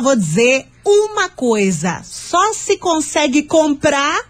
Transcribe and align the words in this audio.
vou 0.00 0.16
dizer 0.16 0.66
uma 0.84 1.28
coisa: 1.28 2.00
só 2.04 2.52
se 2.52 2.76
consegue 2.76 3.42
comprar 3.42 4.20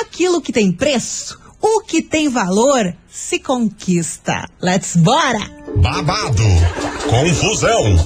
aquilo 0.00 0.40
que 0.40 0.52
tem 0.52 0.72
preço, 0.72 1.38
o 1.60 1.80
que 1.80 2.02
tem 2.02 2.28
valor 2.28 2.94
se 3.10 3.38
conquista. 3.38 4.48
Let's 4.60 4.96
bora! 4.96 5.54
Babado, 5.76 6.44
confusão 7.08 7.96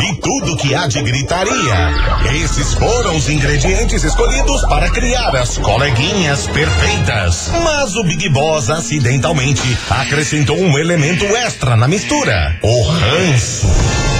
e 0.00 0.14
tudo 0.20 0.56
que 0.56 0.74
há 0.74 0.86
de 0.86 1.02
gritaria. 1.02 2.34
Esses 2.42 2.74
foram 2.74 3.16
os 3.16 3.28
ingredientes 3.28 4.04
escolhidos 4.04 4.62
para 4.62 4.90
criar 4.90 5.34
as 5.36 5.58
coleguinhas 5.58 6.46
perfeitas. 6.46 7.50
Mas 7.62 7.96
o 7.96 8.04
Big 8.04 8.28
Boss 8.30 8.70
acidentalmente 8.70 9.76
acrescentou 9.90 10.56
um 10.56 10.78
elemento 10.78 11.24
extra 11.24 11.76
na 11.76 11.88
mistura: 11.88 12.58
o 12.62 12.82
ranço. 12.82 14.19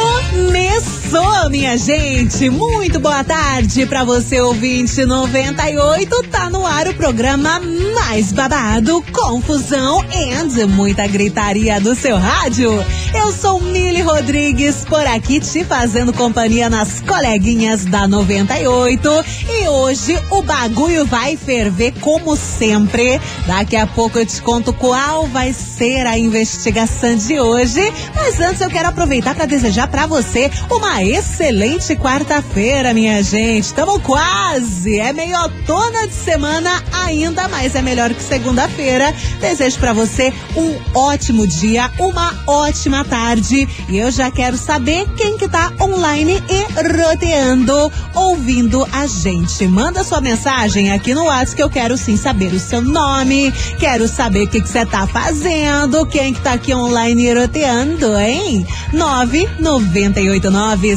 Começou, 1.11 1.49
minha 1.49 1.77
gente! 1.77 2.49
Muito 2.49 2.97
boa 2.97 3.21
tarde 3.21 3.85
para 3.85 4.05
você, 4.05 4.39
ouvinte 4.39 5.03
98. 5.03 6.23
Tá 6.31 6.49
no 6.49 6.65
ar 6.65 6.87
o 6.87 6.93
programa 6.93 7.61
mais 7.93 8.31
babado, 8.31 9.03
confusão 9.11 10.05
e 10.09 10.31
muita 10.65 11.05
gritaria 11.07 11.81
do 11.81 11.95
seu 11.95 12.17
rádio. 12.17 12.71
Eu 13.13 13.31
sou 13.33 13.59
Mili 13.59 14.01
Rodrigues, 14.01 14.85
por 14.85 15.05
aqui 15.05 15.39
te 15.39 15.65
fazendo 15.65 16.13
companhia 16.13 16.69
nas 16.69 17.01
coleguinhas 17.01 17.83
da 17.85 18.07
98. 18.07 19.09
E 19.49 19.67
hoje 19.67 20.17
o 20.29 20.41
bagulho 20.41 21.05
vai 21.05 21.35
ferver 21.35 21.93
como 21.99 22.37
sempre. 22.37 23.19
Daqui 23.45 23.75
a 23.75 23.85
pouco 23.85 24.19
eu 24.19 24.25
te 24.25 24.41
conto 24.41 24.71
qual 24.71 25.27
vai 25.27 25.51
ser 25.51 26.05
a 26.07 26.17
investigação 26.17 27.15
de 27.15 27.39
hoje. 27.39 27.81
Mas 28.15 28.39
antes 28.39 28.61
eu 28.61 28.69
quero 28.69 28.87
aproveitar 28.87 29.35
para 29.35 29.45
desejar 29.45 29.87
para 29.87 30.07
você 30.07 30.49
uma 30.69 31.00
excelente 31.03 31.95
quarta-feira, 31.95 32.93
minha 32.93 33.21
gente. 33.23 33.65
Estamos 33.65 34.01
quase, 34.03 34.99
é 34.99 35.11
meio 35.13 35.39
outono 35.41 36.07
de 36.07 36.13
semana 36.13 36.83
ainda, 36.91 37.47
mas 37.47 37.75
é 37.75 37.81
melhor 37.81 38.13
que 38.13 38.21
segunda-feira. 38.21 39.13
Desejo 39.39 39.79
para 39.79 39.93
você 39.93 40.33
um 40.55 40.75
ótimo 40.97 41.47
dia, 41.47 41.89
uma 41.99 42.33
ótima 42.47 43.03
tarde. 43.03 43.67
E 43.89 43.97
eu 43.97 44.11
já 44.11 44.29
quero 44.31 44.57
saber 44.57 45.07
quem 45.15 45.37
que 45.37 45.47
tá 45.47 45.71
online 45.79 46.41
e 46.49 47.01
roteando, 47.01 47.91
ouvindo 48.13 48.87
a 48.91 49.07
gente. 49.07 49.67
Manda 49.67 50.03
sua 50.03 50.21
mensagem 50.21 50.91
aqui 50.91 51.13
no 51.13 51.25
WhatsApp 51.25 51.55
que 51.55 51.63
eu 51.63 51.69
quero 51.69 51.97
sim 51.97 52.17
saber 52.17 52.53
o 52.53 52.59
seu 52.59 52.81
nome, 52.81 53.51
quero 53.79 54.07
saber 54.07 54.43
o 54.43 54.47
que 54.47 54.59
você 54.59 54.85
tá 54.85 55.07
fazendo, 55.07 56.05
quem 56.05 56.33
que 56.33 56.41
tá 56.41 56.53
aqui 56.53 56.73
online 56.73 57.33
roteando, 57.33 58.17
hein? 58.17 58.65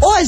Hoje, 0.00 0.21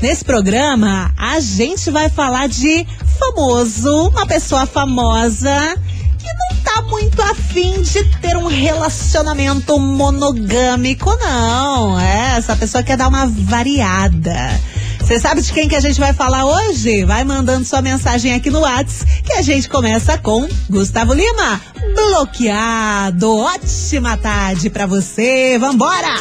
nesse 0.00 0.24
programa, 0.24 1.12
a 1.18 1.40
gente 1.40 1.90
vai 1.90 2.08
falar 2.08 2.46
de 2.48 2.86
famoso, 3.18 4.08
uma 4.10 4.24
pessoa 4.24 4.64
famosa 4.64 5.76
que 6.16 6.26
não 6.26 6.62
tá 6.62 6.82
muito 6.82 7.20
afim 7.20 7.82
de 7.82 8.04
ter 8.20 8.36
um 8.36 8.46
relacionamento 8.46 9.76
monogâmico, 9.76 11.10
não. 11.16 11.98
É, 11.98 12.36
essa 12.38 12.54
pessoa 12.54 12.84
quer 12.84 12.96
dar 12.96 13.08
uma 13.08 13.26
variada. 13.26 14.60
Você 15.00 15.18
sabe 15.18 15.42
de 15.42 15.52
quem 15.52 15.68
que 15.68 15.74
a 15.74 15.80
gente 15.80 15.98
vai 15.98 16.12
falar 16.12 16.44
hoje? 16.44 17.04
Vai 17.04 17.24
mandando 17.24 17.64
sua 17.64 17.82
mensagem 17.82 18.34
aqui 18.34 18.50
no 18.50 18.60
WhatsApp, 18.60 19.22
que 19.22 19.32
a 19.32 19.42
gente 19.42 19.68
começa 19.68 20.16
com 20.16 20.48
Gustavo 20.70 21.12
Lima. 21.12 21.60
Bloqueado. 21.92 23.36
Ótima 23.36 24.16
tarde 24.16 24.70
pra 24.70 24.86
você. 24.86 25.58
Vambora! 25.58 26.14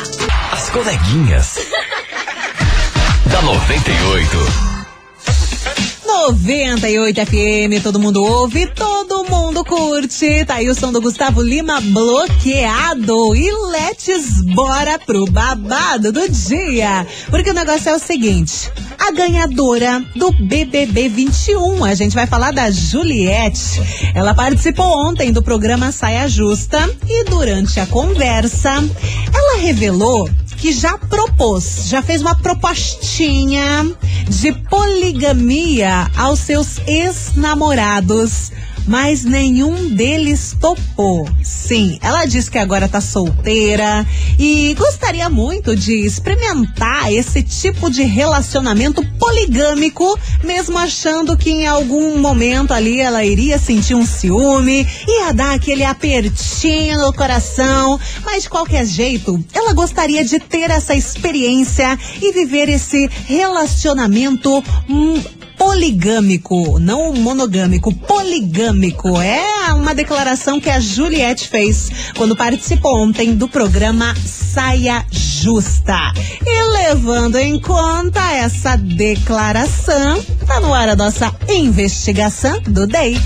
As 0.51 0.69
coleguinhas. 0.72 1.59
da 3.34 3.42
98. 3.42 4.38
98 6.06 7.22
FM, 7.22 7.82
todo 7.82 8.00
mundo 8.00 8.24
ouve, 8.24 8.68
todo 8.68 9.12
mundo 9.30 9.64
curte. 9.64 10.46
Tá 10.46 10.56
aí 10.56 10.70
o 10.70 10.76
som 10.76 10.92
do 10.92 11.02
Gustavo 11.02 11.42
Lima 11.42 11.80
bloqueado. 11.82 13.36
E 13.36 13.52
let's 13.72 14.42
bora 14.54 15.00
pro 15.00 15.26
babado 15.26 16.12
do 16.12 16.30
dia. 16.30 17.06
Porque 17.30 17.52
o 17.52 17.54
negócio 17.54 17.90
é 17.90 17.96
o 17.96 18.00
seguinte: 18.00 18.72
a 19.00 19.12
ganhadora 19.12 20.04
do 20.16 20.32
BBB 20.32 21.10
21, 21.10 21.84
a 21.84 21.94
gente 21.94 22.16
vai 22.16 22.28
falar 22.28 22.52
da 22.52 22.72
Juliette. 22.72 23.82
Ela 24.16 24.34
participou 24.34 24.86
ontem 25.08 25.32
do 25.32 25.42
programa 25.42 25.92
Saia 25.92 26.28
Justa 26.28 26.80
e 27.08 27.24
durante 27.26 27.80
a 27.80 27.86
conversa, 27.86 28.72
ela 29.34 29.58
revelou 29.60 30.30
que 30.58 30.72
já 30.72 30.98
propôs, 30.98 31.90
já 31.90 32.02
fez 32.02 32.22
uma 32.22 32.36
propostinha 32.36 33.86
de 34.30 34.54
poligamia 34.70 36.10
aos 36.16 36.40
seus 36.40 36.78
ex-namorados 36.88 38.50
mas 38.88 39.24
nenhum 39.24 39.90
deles 39.90 40.56
topou. 40.60 41.28
Sim, 41.42 41.98
ela 42.02 42.26
diz 42.26 42.50
que 42.50 42.58
agora 42.58 42.88
tá 42.88 43.02
solteira 43.02 44.06
e 44.38 44.76
gostaria 44.78 45.30
muito 45.30 45.76
de 45.76 46.06
experimentar 46.06 47.12
esse 47.12 47.42
tipo 47.42 47.90
de 47.90 48.04
relacionamento 48.04 49.06
poligâmico, 49.18 50.18
mesmo 50.44 50.78
achando 50.78 51.38
que 51.38 51.50
em 51.50 51.68
algum 51.68 52.18
momento 52.20 52.74
ali 52.74 53.00
ela 53.00 53.24
iria 53.24 53.58
sentir 53.58 53.96
um 53.96 54.06
ciúme, 54.06 54.88
ia 55.08 55.34
dar 55.34 55.54
aquele 55.56 55.84
apertinho 55.84 57.00
no 57.00 57.14
coração, 57.14 58.00
mas 58.24 58.44
de 58.44 58.50
qualquer 58.50 58.86
jeito, 58.86 59.44
ela 59.54 59.74
gostaria 59.74 60.24
de 60.24 60.40
ter 60.40 60.70
essa 60.70 60.96
experiência 60.96 61.98
e 62.22 62.32
viver 62.32 62.70
esse 62.70 63.10
relacionamento 63.28 64.64
hum, 64.90 65.22
poligâmico, 65.58 66.80
não 66.80 67.14
monogâmico, 67.14 67.94
poligâmico. 67.94 69.19
É 69.22 69.74
uma 69.74 69.94
declaração 69.96 70.59
que 70.59 70.69
a 70.69 70.80
Juliette 70.80 71.47
fez 71.47 71.90
quando 72.16 72.36
participou 72.36 73.03
ontem 73.03 73.36
do 73.36 73.47
programa 73.47 74.13
Saia 74.25 75.06
Justa. 75.09 76.13
E 76.46 76.63
levando 76.88 77.38
em 77.38 77.59
conta 77.59 78.22
essa 78.31 78.75
declaração, 78.75 80.24
tá 80.46 80.59
no 80.59 80.74
ar 80.74 80.90
a 80.90 80.96
nossa 80.96 81.34
investigação 81.50 82.59
do 82.62 82.86
Day. 82.88 83.19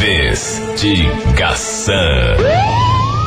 Investigação. 0.00 1.94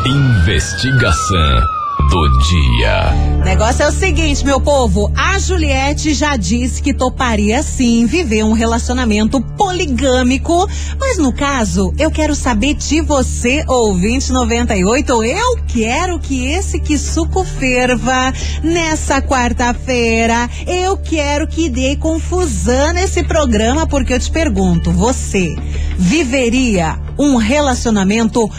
Investigação 0.06 1.81
do 2.12 2.28
dia. 2.40 3.14
Negócio 3.42 3.84
é 3.84 3.88
o 3.88 3.92
seguinte, 3.92 4.46
meu 4.46 4.60
povo. 4.60 5.10
A 5.16 5.40
Juliette 5.40 6.14
já 6.14 6.36
disse 6.36 6.82
que 6.82 6.94
toparia 6.94 7.64
sim 7.64 8.06
viver 8.06 8.44
um 8.44 8.52
relacionamento 8.52 9.40
poligâmico. 9.40 10.70
Mas 11.00 11.18
no 11.18 11.32
caso, 11.32 11.94
eu 11.98 12.12
quero 12.12 12.36
saber 12.36 12.74
de 12.74 13.00
você, 13.00 13.64
ouvinte 13.66 14.30
98. 14.30 15.24
Eu 15.24 15.58
quero 15.66 16.20
que 16.20 16.48
esse 16.48 16.82
que 16.82 16.98
suco 16.98 17.46
ferva 17.46 18.34
nessa 18.62 19.22
quarta-feira. 19.22 20.50
Eu 20.68 20.98
quero 20.98 21.48
que 21.48 21.70
dê 21.70 21.96
confusão 21.96 22.92
nesse 22.92 23.24
programa, 23.24 23.88
porque 23.88 24.14
eu 24.14 24.20
te 24.20 24.30
pergunto, 24.30 24.92
você 24.92 25.56
viveria 25.98 27.00
um 27.18 27.38
relacionamento 27.38 28.50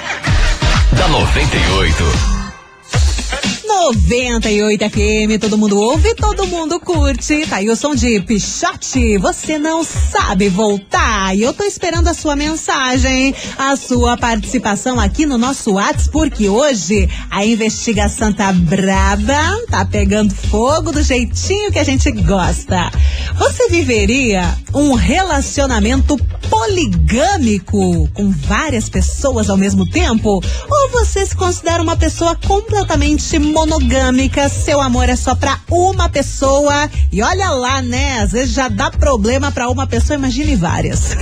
da 0.92 1.08
98. 1.08 2.35
98 3.86 4.90
FM, 4.90 5.40
todo 5.40 5.56
mundo 5.56 5.78
ouve, 5.78 6.12
todo 6.16 6.44
mundo 6.48 6.80
curte. 6.80 7.46
Tá 7.46 7.56
aí 7.56 7.70
o 7.70 7.76
som 7.76 7.94
de 7.94 8.20
Pichote, 8.20 9.16
você 9.16 9.60
não 9.60 9.84
sabe 9.84 10.48
voltar. 10.48 11.36
E 11.36 11.42
eu 11.42 11.52
tô 11.52 11.62
esperando 11.62 12.08
a 12.08 12.14
sua 12.14 12.34
mensagem, 12.34 13.32
a 13.56 13.76
sua 13.76 14.16
participação 14.16 14.98
aqui 14.98 15.24
no 15.24 15.38
nosso 15.38 15.74
WhatsApp, 15.74 16.10
porque 16.10 16.48
hoje 16.48 17.08
a 17.30 17.46
investigação 17.46 18.32
tá 18.32 18.52
braba, 18.52 19.56
tá 19.70 19.84
pegando 19.84 20.34
fogo 20.34 20.90
do 20.90 21.00
jeitinho 21.00 21.70
que 21.70 21.78
a 21.78 21.84
gente 21.84 22.10
gosta. 22.10 22.90
Você 23.38 23.68
viveria 23.68 24.52
um 24.74 24.94
relacionamento 24.94 26.16
poligâmico 26.50 28.08
com 28.12 28.30
várias 28.32 28.88
pessoas 28.88 29.48
ao 29.48 29.56
mesmo 29.56 29.88
tempo? 29.88 30.42
Ou 30.68 30.90
você 30.90 31.24
se 31.24 31.36
considera 31.36 31.82
uma 31.82 31.96
pessoa 31.96 32.36
completamente 32.46 33.38
monogâmica? 33.38 33.75
Monogâmica, 33.76 34.48
seu 34.48 34.80
amor 34.80 35.08
é 35.08 35.16
só 35.16 35.34
pra 35.34 35.58
uma 35.70 36.08
pessoa. 36.08 36.88
E 37.12 37.20
olha 37.22 37.50
lá, 37.50 37.82
né? 37.82 38.20
Às 38.20 38.32
vezes 38.32 38.54
já 38.54 38.68
dá 38.68 38.90
problema 38.90 39.52
pra 39.52 39.68
uma 39.68 39.86
pessoa, 39.86 40.18
imagine 40.18 40.56
várias. 40.56 41.14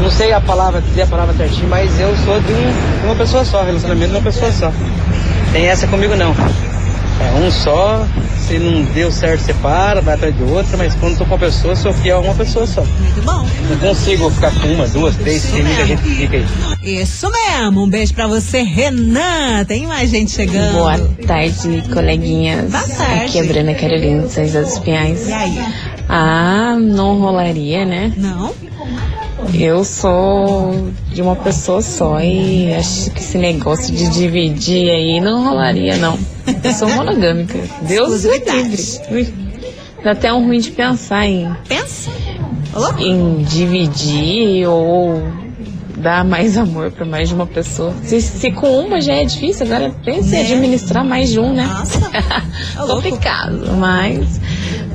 Não 0.00 0.10
sei 0.10 0.32
a 0.32 0.40
palavra, 0.40 0.80
dizer 0.80 1.02
a 1.02 1.06
palavra 1.06 1.34
certinho, 1.36 1.68
mas 1.68 1.98
eu 2.00 2.14
sou 2.24 2.40
de, 2.40 2.52
um- 2.52 3.00
de 3.00 3.06
uma 3.06 3.16
pessoa 3.16 3.44
só, 3.44 3.62
relacionamento 3.62 4.10
de 4.12 4.16
uma 4.18 4.22
pessoa 4.22 4.50
só. 4.52 4.72
Tem 5.52 5.66
essa 5.66 5.86
comigo 5.88 6.14
não. 6.16 6.30
É 6.32 7.38
um 7.38 7.50
só, 7.50 8.06
se 8.50 8.58
não 8.58 8.82
deu 8.82 9.12
certo, 9.12 9.42
separa, 9.42 10.00
vai 10.00 10.14
atrás 10.14 10.36
de 10.36 10.42
outra, 10.42 10.76
mas 10.76 10.92
quando 10.96 11.16
tô 11.16 11.24
com 11.24 11.34
uma 11.34 11.38
pessoa, 11.38 11.76
sou 11.76 11.92
fiel 11.92 12.18
a 12.18 12.20
uma 12.20 12.34
pessoa 12.34 12.66
só. 12.66 12.82
Muito 12.82 13.22
bom. 13.22 13.46
Não 13.68 13.76
consigo 13.78 14.28
ficar 14.28 14.50
com 14.52 14.66
uma, 14.66 14.88
duas, 14.88 15.14
três, 15.14 15.44
Isso 15.44 15.52
tem 15.52 15.62
muita 15.62 15.86
gente 15.86 16.02
que 16.02 16.14
fica 16.16 16.36
aí. 16.36 17.00
Isso 17.00 17.30
mesmo. 17.30 17.84
Um 17.84 17.88
beijo 17.88 18.12
pra 18.12 18.26
você, 18.26 18.62
Renan. 18.62 19.64
Tem 19.68 19.86
mais 19.86 20.10
gente 20.10 20.32
chegando. 20.32 20.72
Boa 20.72 20.98
tarde, 21.28 21.84
coleguinhas. 21.92 22.72
Boa 22.72 22.88
tarde. 22.88 23.24
Aqui 23.26 23.38
é 23.38 23.40
a 23.40 23.44
Bruna 23.44 23.74
Carolina 23.74 24.22
de 24.26 24.32
São 24.32 24.44
José 24.44 24.62
dos 24.62 24.78
Pinhais. 24.80 25.28
E 25.28 25.32
aí? 25.32 25.64
Ah, 26.08 26.76
não 26.76 27.20
rolaria, 27.20 27.84
né? 27.84 28.12
Não? 28.16 28.52
Eu 29.54 29.84
sou 29.84 30.90
de 31.12 31.20
uma 31.22 31.36
pessoa 31.36 31.82
só 31.82 32.20
e 32.20 32.72
acho 32.74 33.10
que 33.10 33.20
esse 33.20 33.38
negócio 33.38 33.94
de 33.94 34.08
dividir 34.10 34.90
aí 34.90 35.20
não 35.20 35.44
rolaria, 35.44 35.96
não. 35.96 36.18
Eu 36.62 36.72
sou 36.72 36.88
monogâmica. 36.90 37.58
Deus 37.82 38.24
me 38.24 38.38
livre. 38.38 39.34
Dá 40.02 40.12
até 40.12 40.32
um 40.32 40.46
ruim 40.46 40.58
de 40.58 40.70
pensar 40.70 41.26
em, 41.26 41.50
Pensa. 41.68 42.10
Alô? 42.72 42.96
em 42.98 43.42
dividir 43.42 44.66
ou 44.66 45.22
dar 45.96 46.24
mais 46.24 46.56
amor 46.56 46.90
pra 46.90 47.04
mais 47.04 47.28
de 47.28 47.34
uma 47.34 47.46
pessoa. 47.46 47.92
Se, 48.02 48.20
se 48.22 48.50
com 48.52 48.80
uma 48.80 49.00
já 49.00 49.12
é 49.14 49.24
difícil, 49.24 49.66
agora 49.66 49.92
pense 50.04 50.28
em 50.34 50.42
Né? 50.42 50.52
administrar 50.54 51.04
mais 51.04 51.30
de 51.30 51.38
um, 51.38 51.52
né? 51.52 51.66
Nossa. 51.66 52.00
Complicado, 52.86 53.76
mas 53.78 54.40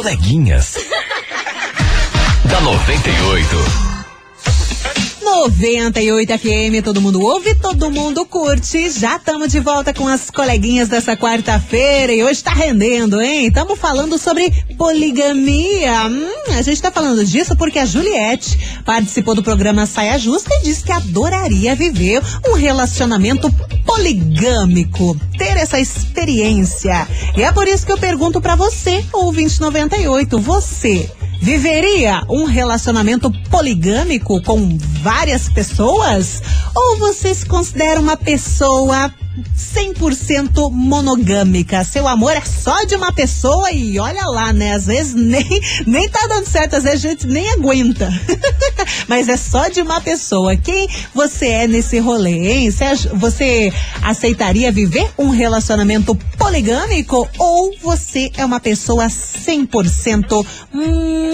Coleguinhas. 0.00 0.76
da 2.48 2.60
98. 2.62 3.89
98 5.30 6.38
FM, 6.38 6.82
todo 6.82 7.00
mundo 7.00 7.20
ouve, 7.20 7.54
todo 7.54 7.88
mundo 7.88 8.26
curte. 8.26 8.90
Já 8.90 9.14
estamos 9.14 9.52
de 9.52 9.60
volta 9.60 9.94
com 9.94 10.08
as 10.08 10.28
coleguinhas 10.28 10.88
dessa 10.88 11.16
quarta-feira 11.16 12.12
e 12.12 12.22
hoje 12.24 12.42
tá 12.42 12.50
rendendo, 12.50 13.20
hein? 13.20 13.46
Estamos 13.46 13.78
falando 13.78 14.18
sobre 14.18 14.50
poligamia. 14.76 16.08
Hum, 16.08 16.52
a 16.58 16.62
gente 16.62 16.82
tá 16.82 16.90
falando 16.90 17.24
disso 17.24 17.56
porque 17.56 17.78
a 17.78 17.86
Juliette 17.86 18.58
participou 18.84 19.36
do 19.36 19.42
programa 19.42 19.86
Saia 19.86 20.18
Justa 20.18 20.50
e 20.52 20.64
disse 20.64 20.82
que 20.82 20.92
adoraria 20.92 21.76
viver 21.76 22.20
um 22.48 22.54
relacionamento 22.54 23.48
poligâmico, 23.86 25.16
ter 25.38 25.56
essa 25.56 25.78
experiência. 25.78 27.06
E 27.36 27.42
é 27.42 27.52
por 27.52 27.68
isso 27.68 27.86
que 27.86 27.92
eu 27.92 27.98
pergunto 27.98 28.40
para 28.40 28.56
você, 28.56 29.04
ouvinte 29.12 29.60
98, 29.60 30.40
você 30.40 31.08
Viveria 31.40 32.22
um 32.28 32.44
relacionamento 32.44 33.30
poligâmico 33.48 34.42
com 34.42 34.76
várias 35.02 35.48
pessoas? 35.48 36.42
Ou 36.74 36.98
você 36.98 37.34
se 37.34 37.46
considera 37.46 37.98
uma 37.98 38.16
pessoa 38.16 39.10
100% 39.56 40.70
monogâmica. 40.72 41.84
Seu 41.84 42.08
amor 42.08 42.32
é 42.32 42.40
só 42.40 42.84
de 42.84 42.96
uma 42.96 43.12
pessoa 43.12 43.70
e 43.70 43.98
olha 43.98 44.24
lá, 44.26 44.52
né? 44.52 44.74
Às 44.74 44.86
vezes 44.86 45.14
nem, 45.14 45.46
nem 45.86 46.08
tá 46.08 46.26
dando 46.26 46.46
certo, 46.46 46.74
às 46.74 46.84
vezes 46.84 47.04
a 47.04 47.08
gente 47.08 47.26
nem 47.26 47.48
aguenta. 47.52 48.10
Mas 49.06 49.28
é 49.28 49.36
só 49.36 49.68
de 49.68 49.80
uma 49.80 50.00
pessoa. 50.00 50.56
Quem 50.56 50.88
você 51.14 51.46
é 51.46 51.68
nesse 51.68 51.98
rolê, 51.98 52.48
hein? 52.48 52.70
Você 53.14 53.72
aceitaria 54.02 54.72
viver 54.72 55.08
um 55.16 55.30
relacionamento 55.30 56.14
poligâmico 56.36 57.28
ou 57.38 57.74
você 57.82 58.30
é 58.36 58.44
uma 58.44 58.58
pessoa 58.58 59.06
100% 59.06 60.44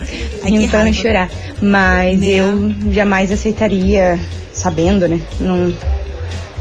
ai, 0.43 0.67
pra 0.71 0.83
não 0.83 0.91
chorar. 0.93 1.29
Mas 1.61 2.19
Meu. 2.19 2.45
eu 2.45 2.73
jamais 2.91 3.31
aceitaria, 3.31 4.19
sabendo, 4.53 5.07
né? 5.07 5.21
Não, 5.39 5.73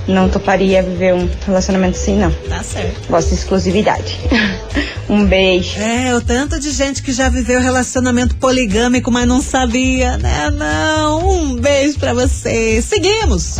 não 0.06 0.28
toparia 0.28 0.82
viver 0.82 1.14
um 1.14 1.28
relacionamento 1.44 1.98
assim, 1.98 2.16
não. 2.16 2.30
Tá 2.48 2.62
certo. 2.62 3.08
Gosto 3.08 3.30
de 3.30 3.34
exclusividade. 3.34 4.16
um 5.08 5.24
beijo. 5.24 5.78
É, 5.78 6.14
o 6.14 6.20
tanto 6.20 6.58
de 6.58 6.70
gente 6.70 7.02
que 7.02 7.12
já 7.12 7.28
viveu 7.28 7.60
relacionamento 7.60 8.36
poligâmico, 8.36 9.10
mas 9.10 9.26
não 9.26 9.40
sabia, 9.40 10.16
né? 10.18 10.50
Não. 10.50 11.28
Um 11.28 11.56
beijo 11.56 11.98
pra 11.98 12.12
você. 12.12 12.82
Seguimos. 12.82 13.58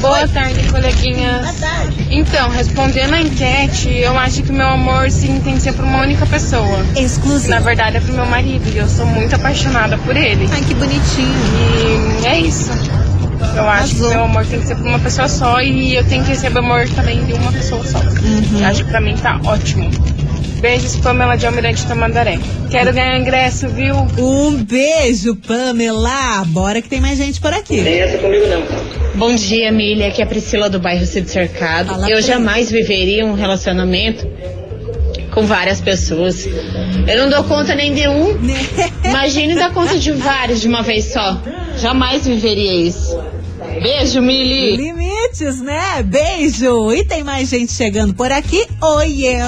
Boa 0.00 0.26
tarde, 0.26 0.68
coleguinhas. 0.68 1.42
Boa 1.42 1.70
tarde. 1.70 2.08
Então, 2.10 2.50
respondendo 2.50 3.14
a 3.14 3.20
enquete, 3.20 3.88
eu 3.88 4.18
acho 4.18 4.42
que 4.42 4.52
meu 4.52 4.66
amor 4.66 5.10
sim 5.10 5.40
tem 5.40 5.54
que 5.54 5.62
ser 5.62 5.72
pra 5.72 5.84
uma 5.84 6.02
única 6.02 6.26
pessoa. 6.26 6.84
Exclusivo. 6.96 7.50
Na 7.50 7.60
verdade 7.60 7.98
é 7.98 8.00
pro 8.00 8.12
meu 8.12 8.26
marido 8.26 8.68
e 8.74 8.78
eu 8.78 8.88
sou 8.88 9.06
muito 9.06 9.34
apaixonada 9.34 9.96
por 9.98 10.16
ele. 10.16 10.48
Ai, 10.52 10.60
que 10.62 10.74
bonitinho. 10.74 12.22
E 12.22 12.26
é 12.26 12.40
isso. 12.40 12.70
Eu 13.56 13.68
acho 13.68 13.94
Azul. 13.94 14.08
que 14.08 14.14
meu 14.14 14.24
amor 14.24 14.46
tem 14.46 14.60
que 14.60 14.66
ser 14.66 14.76
pra 14.76 14.88
uma 14.88 14.98
pessoa 14.98 15.28
só 15.28 15.60
e 15.60 15.94
eu 15.94 16.04
tenho 16.04 16.24
que 16.24 16.30
receber 16.30 16.58
amor 16.58 16.88
também 16.90 17.24
de 17.24 17.32
uma 17.34 17.52
pessoa 17.52 17.84
só. 17.86 17.98
Uhum. 17.98 18.64
Acho 18.64 18.84
que 18.84 18.90
pra 18.90 19.00
mim 19.00 19.16
tá 19.16 19.40
ótimo. 19.44 19.90
Beijos, 20.62 20.94
Pamela 20.98 21.36
de 21.36 21.44
Almirante 21.44 21.84
Tamandaré. 21.88 22.38
Quero 22.70 22.92
ganhar 22.92 23.18
ingresso, 23.18 23.68
viu? 23.68 23.96
Um 24.16 24.62
beijo, 24.62 25.34
Pamela. 25.34 26.44
Bora 26.46 26.80
que 26.80 26.88
tem 26.88 27.00
mais 27.00 27.18
gente 27.18 27.40
por 27.40 27.52
aqui. 27.52 27.82
Tem 27.82 27.98
essa 27.98 28.16
comigo 28.18 28.46
não. 28.46 28.62
Bom 29.16 29.34
dia, 29.34 29.72
Milha. 29.72 30.06
Aqui 30.06 30.22
é 30.22 30.24
a 30.24 30.26
Priscila 30.28 30.70
do 30.70 30.78
bairro 30.78 31.04
Cid 31.04 31.28
Cercado. 31.28 31.88
Fala 31.88 32.08
Eu 32.08 32.22
jamais 32.22 32.70
viveria 32.70 33.26
um 33.26 33.34
relacionamento 33.34 34.24
com 35.34 35.44
várias 35.44 35.80
pessoas. 35.80 36.46
Eu 36.46 37.18
não 37.18 37.28
dou 37.28 37.42
conta 37.42 37.74
nem 37.74 37.92
de 37.92 38.06
um. 38.06 38.38
Imagine 39.04 39.56
dar 39.56 39.72
conta 39.72 39.98
de 39.98 40.12
vários 40.12 40.60
de 40.60 40.68
uma 40.68 40.84
vez 40.84 41.06
só. 41.06 41.42
Jamais 41.76 42.24
viveria 42.24 42.72
isso. 42.72 43.20
Beijo, 43.82 44.22
Mili. 44.22 44.76
Limites, 44.76 45.60
né? 45.60 46.04
Beijo. 46.04 46.92
E 46.92 47.04
tem 47.04 47.24
mais 47.24 47.48
gente 47.48 47.72
chegando 47.72 48.14
por 48.14 48.30
aqui. 48.30 48.64
Oiê. 48.80 49.38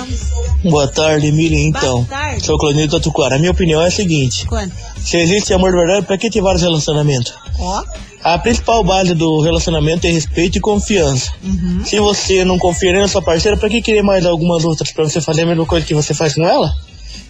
Boa 0.64 0.88
tarde, 0.88 1.30
Mili. 1.30 1.68
Então, 1.68 2.04
tarde. 2.04 2.44
sou 2.44 2.58
Clonito 2.58 2.96
Tatuquara. 2.96 3.36
A 3.36 3.38
minha 3.38 3.50
opinião 3.50 3.82
é 3.82 3.86
a 3.88 3.90
seguinte: 3.90 4.46
Quando? 4.46 4.72
se 4.98 5.16
existe 5.18 5.52
amor 5.52 5.70
de 5.72 5.78
verdade, 5.78 6.06
pra 6.06 6.16
que 6.16 6.30
ter 6.30 6.40
vários 6.40 6.62
relacionamentos? 6.62 7.34
Ó. 7.58 7.84
A 8.22 8.38
principal 8.38 8.82
base 8.82 9.14
do 9.14 9.42
relacionamento 9.42 10.06
é 10.06 10.10
respeito 10.10 10.56
e 10.56 10.60
confiança. 10.60 11.30
Uhum. 11.42 11.84
Se 11.84 12.00
você 12.00 12.42
não 12.42 12.58
confia 12.58 12.98
na 12.98 13.06
sua 13.06 13.20
parceira, 13.20 13.54
pra 13.54 13.68
que 13.68 13.82
querer 13.82 14.02
mais 14.02 14.24
algumas 14.24 14.64
outras 14.64 14.90
pra 14.90 15.04
você 15.04 15.20
fazer 15.20 15.42
a 15.42 15.46
mesma 15.46 15.66
coisa 15.66 15.84
que 15.84 15.92
você 15.92 16.14
faz 16.14 16.34
com 16.34 16.42
ela? 16.42 16.72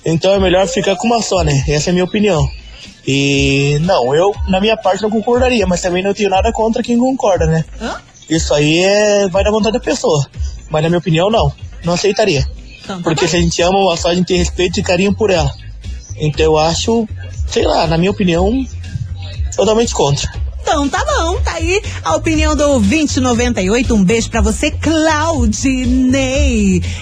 Então 0.05 0.33
é 0.33 0.39
melhor 0.39 0.69
ficar 0.69 0.95
com 0.95 1.09
uma 1.09 1.21
só, 1.21 1.43
né? 1.43 1.65
Essa 1.67 1.89
é 1.89 1.93
a 1.93 1.95
minha 1.95 2.05
opinião. 2.05 2.49
E 3.07 3.79
não, 3.83 4.15
eu 4.15 4.33
na 4.49 4.61
minha 4.61 4.77
parte 4.77 5.03
não 5.03 5.11
concordaria, 5.11 5.67
mas 5.67 5.81
também 5.81 6.03
não 6.03 6.15
tenho 6.15 6.31
nada 6.31 6.53
contra 6.53 6.83
quem 6.83 6.97
concorda, 6.97 7.47
né? 7.47 7.65
Hã? 7.81 7.97
Isso 8.31 8.55
aí 8.55 8.79
é 8.79 9.29
vai 9.29 9.43
da 9.43 9.51
vontade 9.51 9.73
da 9.77 9.81
pessoa. 9.81 10.25
Mas 10.71 10.83
na 10.83 10.89
minha 10.89 10.99
opinião 10.99 11.29
não, 11.29 11.53
não 11.85 11.95
aceitaria. 11.95 12.47
Então, 12.85 12.99
tá 12.99 13.03
Porque 13.03 13.27
se 13.27 13.37
a 13.37 13.41
gente 13.41 13.61
ama 13.63 13.79
uma 13.79 13.97
só, 13.97 14.09
a 14.09 14.15
gente 14.15 14.27
tem 14.27 14.39
respeito 14.39 14.79
e 14.79 14.83
carinho 14.83 15.15
por 15.15 15.31
ela. 15.31 15.51
Então 16.17 16.45
eu 16.45 16.57
acho, 16.57 17.09
sei 17.49 17.67
lá, 17.67 17.87
na 17.87 17.99
minha 17.99 18.11
opinião, 18.11 18.65
totalmente 19.57 19.93
contra. 19.93 20.31
Então 20.61 20.89
tá 20.89 21.05
bom, 21.05 21.39
tá 21.43 21.53
aí 21.55 21.83
a 22.03 22.17
opinião 22.17 22.57
do 22.57 22.81
2098. 22.81 23.95
Um 23.95 24.03
beijo 24.03 24.31
para 24.31 24.41
você, 24.41 24.71
Claudinei. 24.71 25.83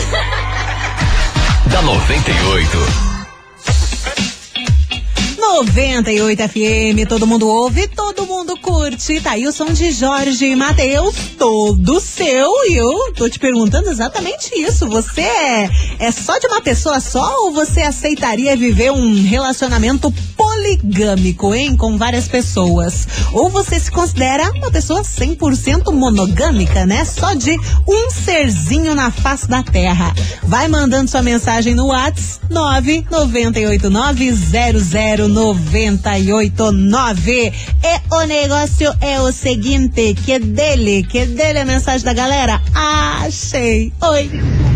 da 1.66 1.82
98. 1.82 3.05
98 5.54 6.42
FM, 6.48 7.08
todo 7.08 7.26
mundo 7.26 7.48
ouve, 7.48 7.86
todo 7.86 8.26
mundo 8.26 8.58
curte. 8.60 9.20
Tá 9.20 9.30
aí 9.32 9.46
o 9.46 9.52
som 9.52 9.66
de 9.66 9.92
Jorge 9.92 10.44
e 10.44 10.56
Matheus, 10.56 11.14
todo 11.38 12.00
seu. 12.00 12.50
E 12.68 12.74
eu 12.74 13.12
tô 13.14 13.28
te 13.28 13.38
perguntando 13.38 13.88
exatamente 13.88 14.50
isso. 14.54 14.88
Você 14.88 15.20
é, 15.22 15.70
é 16.00 16.10
só 16.10 16.36
de 16.38 16.48
uma 16.48 16.60
pessoa 16.60 16.98
só 17.00 17.44
ou 17.44 17.52
você 17.52 17.82
aceitaria 17.82 18.56
viver 18.56 18.90
um 18.90 19.24
relacionamento 19.24 20.12
poligâmico, 20.36 21.54
hein? 21.54 21.76
Com 21.76 21.96
várias 21.96 22.26
pessoas? 22.26 23.06
Ou 23.32 23.48
você 23.48 23.78
se 23.78 23.90
considera 23.90 24.50
uma 24.56 24.70
pessoa 24.70 25.02
100% 25.02 25.92
monogâmica, 25.92 26.84
né? 26.84 27.04
Só 27.04 27.34
de 27.34 27.56
um 27.88 28.10
serzinho 28.10 28.94
na 28.94 29.10
face 29.10 29.48
da 29.48 29.62
terra. 29.62 30.12
Vai 30.42 30.66
mandando 30.66 31.08
sua 31.08 31.22
mensagem 31.22 31.74
no 31.74 31.86
WhatsApp 31.86 32.36
998900989. 35.36 37.52
E 37.82 38.00
o 38.10 38.22
negócio 38.24 38.94
é 39.02 39.20
o 39.20 39.30
seguinte, 39.30 40.14
que 40.14 40.38
dele, 40.38 41.04
que 41.04 41.26
dele 41.26 41.58
a 41.58 41.66
mensagem 41.66 42.02
da 42.04 42.14
galera? 42.14 42.62
Achei. 42.74 43.92
Oi. 44.00 44.30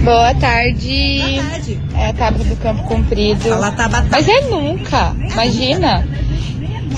Boa 0.05 0.35
tarde. 0.35 1.23
Boa 1.23 1.51
tarde. 1.51 1.81
É 1.95 2.09
a 2.09 2.13
Tabata 2.13 2.45
do 2.45 2.57
Campo 2.57 2.83
Comprido. 2.85 3.49
Fala, 3.49 3.73
Tabata. 3.73 4.09
Mas 4.11 4.29
é 4.29 4.43
nunca. 4.43 5.17
Imagina. 5.33 6.07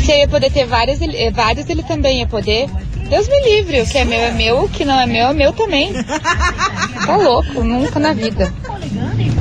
Se 0.01 0.11
eu 0.11 0.17
ia 0.17 0.27
poder 0.29 0.51
ter 0.51 0.67
vários, 0.67 1.01
ele, 1.01 1.17
eh, 1.17 1.31
vários, 1.31 1.71
ele 1.71 1.85
também 1.85 2.19
ia 2.19 2.27
poder. 2.27 2.69
Deus 3.09 3.29
me 3.29 3.41
livre, 3.45 3.83
o 3.83 3.87
que 3.87 3.99
é 3.99 4.05
meu 4.05 4.21
é 4.21 4.33
meu, 4.33 4.65
o 4.65 4.69
que 4.69 4.85
não 4.85 4.99
é 4.99 5.07
meu 5.07 5.29
é 5.29 5.35
meu 5.35 5.53
também. 5.53 5.93
Tá 7.05 7.17
louco, 7.17 7.65
nunca 7.65 7.99
na 7.99 8.13
vida. 8.13 8.53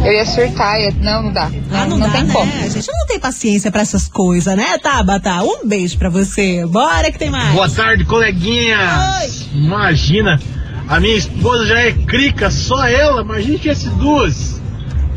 Eu 0.03 0.12
ia 0.12 0.25
surtar, 0.25 0.79
ia... 0.79 0.91
não, 1.00 1.24
não 1.24 1.31
dá. 1.31 1.50
Não, 1.50 1.79
ah, 1.79 1.86
não, 1.86 1.98
não 1.98 2.08
dá, 2.08 2.13
tem 2.13 2.24
né? 2.24 2.34
como. 2.34 2.51
A 2.51 2.67
gente 2.67 2.88
não 2.88 3.05
tem 3.05 3.20
paciência 3.20 3.72
para 3.72 3.81
essas 3.81 4.08
coisas, 4.08 4.55
né, 4.55 4.77
Tabata? 4.79 5.43
Um 5.43 5.67
beijo 5.67 5.98
para 5.98 6.10
você. 6.10 6.65
Bora 6.65 7.12
que 7.12 7.20
tem 7.20 7.29
mais. 7.29 7.53
Boa 7.53 7.70
tarde, 7.70 8.03
coleguinha. 8.05 8.77
Oi. 9.22 9.29
Imagina, 9.53 10.39
a 10.88 11.00
minha 11.00 11.15
esposa 11.15 11.65
já 11.67 11.79
é 11.79 11.91
crica, 11.91 12.50
só 12.50 12.84
ela. 12.86 13.22
Imagina 13.22 13.53
que 13.53 13.62
tivesse 13.62 13.89
duas. 13.91 14.60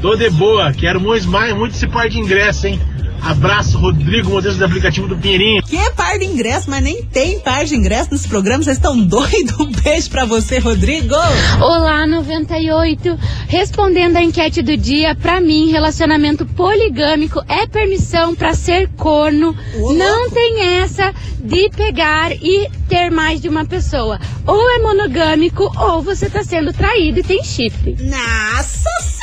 Tô 0.02 0.14
de 0.16 0.28
boa, 0.28 0.70
quero 0.72 1.00
muito 1.00 1.26
mais, 1.28 1.56
muito 1.56 1.74
esse 1.74 1.86
par 1.86 2.08
de 2.10 2.18
ingresso, 2.18 2.66
hein? 2.66 2.78
Abraço, 3.24 3.78
Rodrigo, 3.78 4.28
modelo 4.28 4.54
do 4.54 4.64
aplicativo 4.66 5.08
do 5.08 5.16
Pinheirinho. 5.16 5.62
Que 5.62 5.78
é 5.78 5.90
par 5.92 6.18
de 6.18 6.26
ingresso, 6.26 6.68
mas 6.68 6.84
nem 6.84 7.02
tem 7.02 7.40
par 7.40 7.64
de 7.64 7.74
ingresso 7.74 8.10
nesse 8.12 8.28
programa. 8.28 8.62
Vocês 8.62 8.76
estão 8.76 8.94
doidos? 9.02 9.58
Um 9.58 9.72
beijo 9.72 10.10
pra 10.10 10.26
você, 10.26 10.58
Rodrigo. 10.58 11.14
Olá, 11.58 12.06
98. 12.06 13.18
Respondendo 13.48 14.16
a 14.16 14.22
enquete 14.22 14.60
do 14.60 14.76
dia, 14.76 15.14
pra 15.14 15.40
mim, 15.40 15.70
relacionamento 15.70 16.44
poligâmico 16.44 17.42
é 17.48 17.66
permissão 17.66 18.34
pra 18.34 18.52
ser 18.52 18.90
corno. 18.90 19.56
Não 19.96 20.28
tem 20.28 20.80
essa 20.82 21.14
de 21.40 21.70
pegar 21.70 22.30
e 22.32 22.68
ter 22.90 23.10
mais 23.10 23.40
de 23.40 23.48
uma 23.48 23.64
pessoa. 23.64 24.20
Ou 24.46 24.70
é 24.70 24.78
monogâmico, 24.80 25.72
ou 25.78 26.02
você 26.02 26.28
tá 26.28 26.44
sendo 26.44 26.74
traído 26.74 27.20
e 27.20 27.22
tem 27.22 27.42
chifre. 27.42 27.96
Nossa 28.00 29.13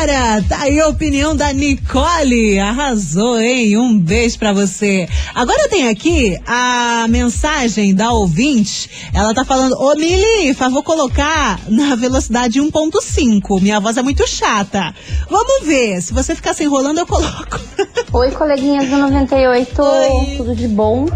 senhora! 0.00 0.42
Tá 0.48 0.62
aí 0.62 0.80
a 0.80 0.88
opinião 0.88 1.36
da 1.36 1.52
Nicole. 1.52 2.58
Arrasou, 2.58 3.38
hein? 3.38 3.76
Um 3.76 3.98
beijo 3.98 4.38
pra 4.38 4.52
você. 4.52 5.08
Agora 5.34 5.62
eu 5.62 5.68
tenho 5.68 5.90
aqui 5.90 6.38
a 6.46 7.06
mensagem 7.08 7.94
da 7.94 8.10
ouvinte. 8.10 8.88
Ela 9.12 9.34
tá 9.34 9.44
falando: 9.44 9.74
Ô 9.78 9.94
Mili, 9.94 10.54
favor 10.54 10.82
colocar 10.82 11.60
na 11.68 11.94
velocidade 11.96 12.60
1.5. 12.60 13.60
Minha 13.60 13.80
voz 13.80 13.96
é 13.96 14.02
muito 14.02 14.26
chata. 14.26 14.94
Vamos 15.28 15.66
ver. 15.66 16.00
Se 16.00 16.14
você 16.14 16.34
ficar 16.34 16.54
se 16.54 16.64
enrolando, 16.64 16.98
eu 16.98 17.06
coloco. 17.06 17.60
Oi, 18.12 18.30
coleguinhas 18.30 18.88
do 18.88 18.96
98. 18.96 19.82
Oi. 19.82 20.36
Tudo 20.36 20.54
de 20.54 20.68
bom? 20.68 21.06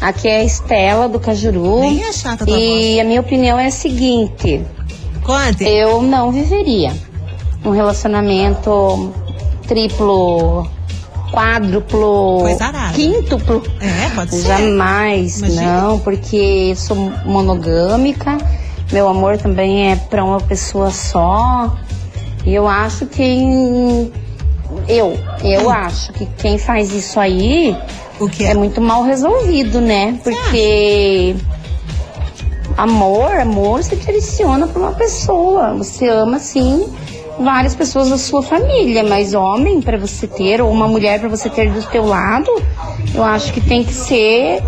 Aqui 0.00 0.26
é 0.26 0.40
a 0.40 0.44
Estela 0.44 1.08
do 1.08 1.20
Cajuru. 1.20 1.80
Nem 1.80 2.04
é 2.04 2.12
chata 2.12 2.48
E 2.48 2.98
a 2.98 3.04
minha 3.04 3.20
opinião 3.20 3.58
é 3.58 3.66
a 3.66 3.70
seguinte: 3.70 4.64
Conte. 5.22 5.64
eu 5.64 6.00
não 6.02 6.32
viveria 6.32 7.11
um 7.64 7.70
relacionamento 7.70 9.12
triplo, 9.66 10.66
quádruplo, 11.30 12.44
quíntuplo. 12.94 13.62
É, 13.80 14.10
pode 14.14 14.34
ser. 14.34 14.46
Jamais, 14.46 15.38
Imagina. 15.38 15.82
não, 15.82 15.98
porque 15.98 16.74
sou 16.76 16.96
monogâmica. 17.24 18.36
Meu 18.92 19.08
amor 19.08 19.38
também 19.38 19.90
é 19.90 19.96
pra 19.96 20.24
uma 20.24 20.40
pessoa 20.40 20.90
só. 20.90 21.74
E 22.44 22.54
eu 22.54 22.68
acho 22.68 23.06
que 23.06 24.12
eu, 24.88 25.16
eu 25.42 25.70
acho 25.70 26.12
que 26.12 26.26
quem 26.36 26.58
faz 26.58 26.92
isso 26.92 27.18
aí 27.20 27.76
o 28.20 28.28
que 28.28 28.44
é 28.44 28.54
muito 28.54 28.80
mal 28.80 29.02
resolvido, 29.02 29.80
né? 29.80 30.18
Porque 30.22 31.34
amor, 32.76 33.34
amor 33.40 33.82
se 33.82 33.96
direciona 33.96 34.66
pra 34.66 34.80
uma 34.80 34.92
pessoa. 34.92 35.74
Você 35.74 36.08
ama 36.08 36.38
sim 36.38 36.92
várias 37.38 37.74
pessoas 37.74 38.10
da 38.10 38.18
sua 38.18 38.42
família, 38.42 39.02
mas 39.02 39.34
homem 39.34 39.80
pra 39.80 39.96
você 39.96 40.26
ter 40.26 40.60
ou 40.60 40.70
uma 40.70 40.86
mulher 40.86 41.20
pra 41.20 41.28
você 41.28 41.48
ter 41.48 41.70
do 41.70 41.82
teu 41.90 42.04
lado, 42.04 42.50
eu 43.14 43.24
acho 43.24 43.52
que 43.52 43.60
tem 43.60 43.84
que 43.84 43.92
ser 43.92 44.62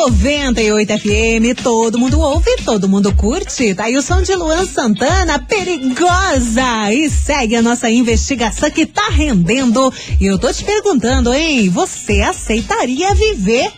98 0.00 0.98
FM, 0.98 1.62
todo 1.62 1.98
mundo 1.98 2.18
ouve, 2.18 2.56
todo 2.64 2.88
mundo 2.88 3.14
curte. 3.14 3.74
Tá 3.74 3.84
aí 3.84 3.96
o 3.96 4.02
som 4.02 4.22
de 4.22 4.34
Luan 4.34 4.64
Santana, 4.64 5.38
perigosa. 5.38 6.92
E 6.92 7.10
segue 7.10 7.56
a 7.56 7.62
nossa 7.62 7.90
investigação 7.90 8.70
que 8.70 8.86
tá 8.86 9.10
rendendo. 9.10 9.92
E 10.18 10.26
eu 10.26 10.38
tô 10.38 10.50
te 10.50 10.64
perguntando, 10.64 11.32
hein? 11.32 11.68
Você 11.68 12.22
aceitaria 12.22 13.14
viver 13.14 13.70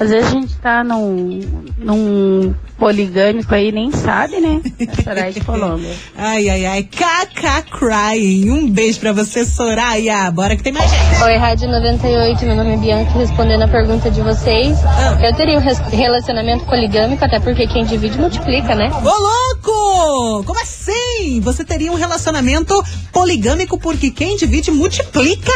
Às 0.00 0.10
vezes 0.10 0.28
a 0.28 0.30
gente 0.30 0.54
tá 0.56 0.84
num, 0.84 1.40
num 1.76 2.54
poligâmico 2.78 3.52
aí 3.52 3.68
e 3.68 3.72
nem 3.72 3.90
sabe, 3.90 4.40
né? 4.40 4.60
Soraya 5.02 5.32
de 5.32 5.40
Colômbia. 5.40 5.92
Ai, 6.16 6.48
ai, 6.48 6.66
ai. 6.66 6.82
KK 6.84 7.70
Crying. 7.70 8.50
Um 8.50 8.70
beijo 8.70 9.00
pra 9.00 9.12
você, 9.12 9.44
Soraya. 9.44 10.30
Bora 10.30 10.56
que 10.56 10.62
tem 10.62 10.72
mais 10.72 10.90
gente. 10.90 11.22
Oi, 11.22 11.36
Rádio 11.36 11.68
98, 11.68 12.44
meu 12.44 12.56
nome 12.56 12.74
é 12.74 12.76
Bianca, 12.76 13.10
respondendo 13.12 13.62
a 13.62 13.68
pergunta 13.68 14.10
de 14.10 14.20
vocês. 14.20 14.78
Eu 15.22 15.34
teria 15.34 15.58
um 15.58 15.96
relacionamento 15.96 16.64
poligâmico, 16.64 17.24
até 17.24 17.40
porque 17.40 17.66
quem 17.66 17.84
divide 17.84 18.18
multiplica, 18.18 18.74
né? 18.74 18.90
Ô, 18.92 19.04
louco! 19.04 20.44
Como 20.44 20.60
assim? 20.60 21.40
Você 21.40 21.64
teria 21.64 21.90
um 21.90 21.96
relacionamento 21.96 22.80
poligâmico 23.12 23.78
porque 23.78 24.10
quem 24.10 24.36
divide 24.36 24.70
multiplica. 24.70 25.52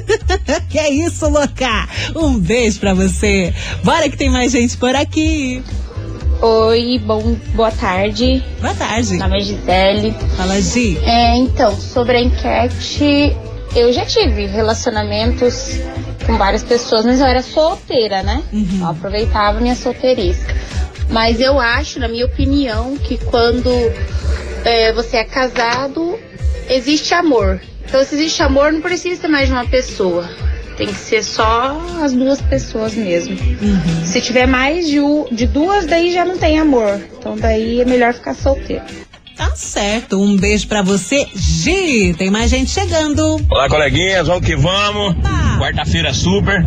que 0.68 0.78
é 0.78 0.90
isso, 0.90 1.28
louca? 1.28 1.88
Um 2.14 2.38
beijo 2.38 2.80
pra 2.80 2.94
você. 2.94 3.52
Bora 3.82 4.08
que 4.08 4.16
tem 4.16 4.30
mais 4.30 4.52
gente 4.52 4.76
por 4.76 4.94
aqui. 4.94 5.62
Oi, 6.42 6.98
bom, 7.04 7.36
boa 7.54 7.70
tarde. 7.70 8.44
Boa 8.60 8.74
tarde. 8.74 9.10
Meu 9.10 9.20
nome 9.20 9.38
é 9.38 9.40
Gisele. 9.40 10.14
Fala, 10.36 10.60
Gi. 10.60 10.98
É, 11.02 11.36
então, 11.36 11.74
sobre 11.74 12.16
a 12.18 12.20
enquete, 12.20 13.34
eu 13.74 13.92
já 13.92 14.04
tive 14.04 14.46
relacionamentos 14.46 15.80
com 16.26 16.36
várias 16.36 16.62
pessoas, 16.62 17.06
mas 17.06 17.20
eu 17.20 17.26
era 17.26 17.42
solteira, 17.42 18.22
né? 18.22 18.42
Eu 18.80 18.86
aproveitava 18.86 19.60
minha 19.60 19.74
solteirice. 19.74 20.44
Mas 21.08 21.40
eu 21.40 21.58
acho, 21.58 21.98
na 21.98 22.08
minha 22.08 22.26
opinião, 22.26 22.96
que 22.96 23.16
quando 23.16 23.70
é, 24.64 24.92
você 24.92 25.18
é 25.18 25.24
casado, 25.24 26.18
existe 26.68 27.14
amor. 27.14 27.60
Então, 27.84 28.04
se 28.04 28.14
existe 28.16 28.42
amor, 28.42 28.72
não 28.72 28.80
precisa 28.80 29.28
mais 29.28 29.46
de 29.46 29.52
uma 29.52 29.66
pessoa. 29.66 30.28
Tem 30.76 30.88
que 30.88 30.94
ser 30.94 31.22
só 31.22 31.80
as 32.02 32.12
duas 32.12 32.40
pessoas 32.40 32.94
mesmo. 32.94 33.36
Se 34.04 34.20
tiver 34.20 34.46
mais 34.46 34.86
de, 34.86 34.98
de 35.32 35.46
duas, 35.46 35.86
daí 35.86 36.12
já 36.12 36.24
não 36.24 36.36
tem 36.36 36.58
amor. 36.58 37.00
Então 37.18 37.36
daí 37.36 37.80
é 37.80 37.84
melhor 37.84 38.12
ficar 38.12 38.34
solteiro. 38.34 38.84
Tá 39.36 39.50
certo. 39.54 40.18
Um 40.18 40.36
beijo 40.36 40.66
pra 40.66 40.80
você, 40.80 41.26
Gi. 41.34 42.14
Tem 42.14 42.30
mais 42.30 42.50
gente 42.50 42.70
chegando. 42.70 43.38
Olá, 43.50 43.68
coleguinhas, 43.68 44.26
vamos 44.26 44.46
que 44.46 44.56
vamos. 44.56 45.14
Quarta-feira 45.58 46.14
super. 46.14 46.64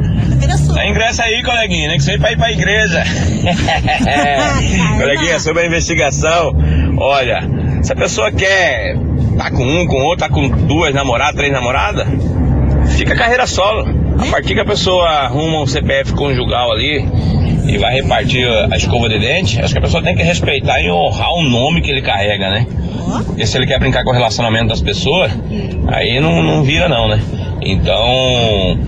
Dá 0.74 0.88
ingresso 0.88 1.22
aí, 1.22 1.44
coleguinha, 1.44 1.90
né? 1.90 1.96
Que 1.96 2.04
sempre 2.04 2.20
pra 2.20 2.32
ir 2.32 2.38
pra 2.38 2.52
igreja. 2.52 3.04
coleguinha, 5.00 5.40
sobre 5.40 5.64
a 5.64 5.66
investigação. 5.66 6.52
Olha, 7.00 7.42
se 7.82 7.92
a 7.92 7.96
pessoa 7.96 8.32
quer 8.32 8.96
tá 9.36 9.50
com 9.50 9.64
um, 9.64 9.88
com 9.88 10.04
outro, 10.04 10.28
tá 10.28 10.30
com 10.34 10.48
duas 10.50 10.94
namoradas, 10.94 11.36
três 11.36 11.52
namoradas, 11.52 12.08
fica 12.98 13.16
carreira 13.16 13.48
solo. 13.48 13.99
A 14.20 14.32
partir 14.32 14.54
que 14.54 14.60
a 14.60 14.66
pessoa 14.66 15.08
arruma 15.08 15.62
um 15.62 15.68
CPF 15.68 16.14
conjugal 16.14 16.72
ali, 16.72 17.06
e 17.70 17.78
vai 17.78 17.94
repartir 17.94 18.48
a 18.48 18.76
escova 18.76 19.08
de 19.08 19.20
dente, 19.20 19.62
acho 19.62 19.74
que 19.74 19.78
a 19.78 19.82
pessoa 19.82 20.02
tem 20.02 20.16
que 20.16 20.24
respeitar 20.24 20.82
e 20.82 20.90
honrar 20.90 21.32
o 21.34 21.44
nome 21.44 21.82
que 21.82 21.92
ele 21.92 22.02
carrega, 22.02 22.50
né? 22.50 22.66
E 23.38 23.46
se 23.46 23.58
ele 23.58 23.68
quer 23.68 23.80
brincar 23.80 24.04
com 24.04 24.10
o 24.10 24.14
relacionamento 24.14 24.70
das 24.70 24.82
pessoas, 24.82 25.32
aí 25.88 26.20
não, 26.20 26.42
não 26.42 26.64
vira 26.64 26.90
não, 26.90 27.08
né? 27.08 27.22
Então 27.62 28.80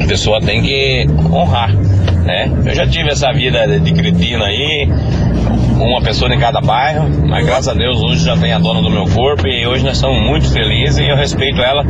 a 0.00 0.06
pessoa 0.06 0.40
tem 0.40 0.60
que 0.60 1.06
honrar, 1.32 1.72
né? 1.72 2.50
Eu 2.66 2.74
já 2.74 2.86
tive 2.86 3.10
essa 3.10 3.32
vida 3.32 3.78
de 3.78 3.92
cretino 3.92 4.42
aí, 4.42 4.88
uma 5.76 6.02
pessoa 6.02 6.34
em 6.34 6.38
cada 6.38 6.60
bairro, 6.60 7.08
mas 7.28 7.46
graças 7.46 7.68
a 7.68 7.74
Deus 7.74 8.02
hoje 8.02 8.24
já 8.24 8.36
tem 8.36 8.52
a 8.52 8.58
dona 8.58 8.82
do 8.82 8.90
meu 8.90 9.04
corpo 9.04 9.46
e 9.46 9.66
hoje 9.66 9.84
nós 9.84 9.98
somos 9.98 10.20
muito 10.20 10.50
felizes 10.50 10.98
e 10.98 11.08
eu 11.08 11.16
respeito 11.16 11.60
ela 11.60 11.84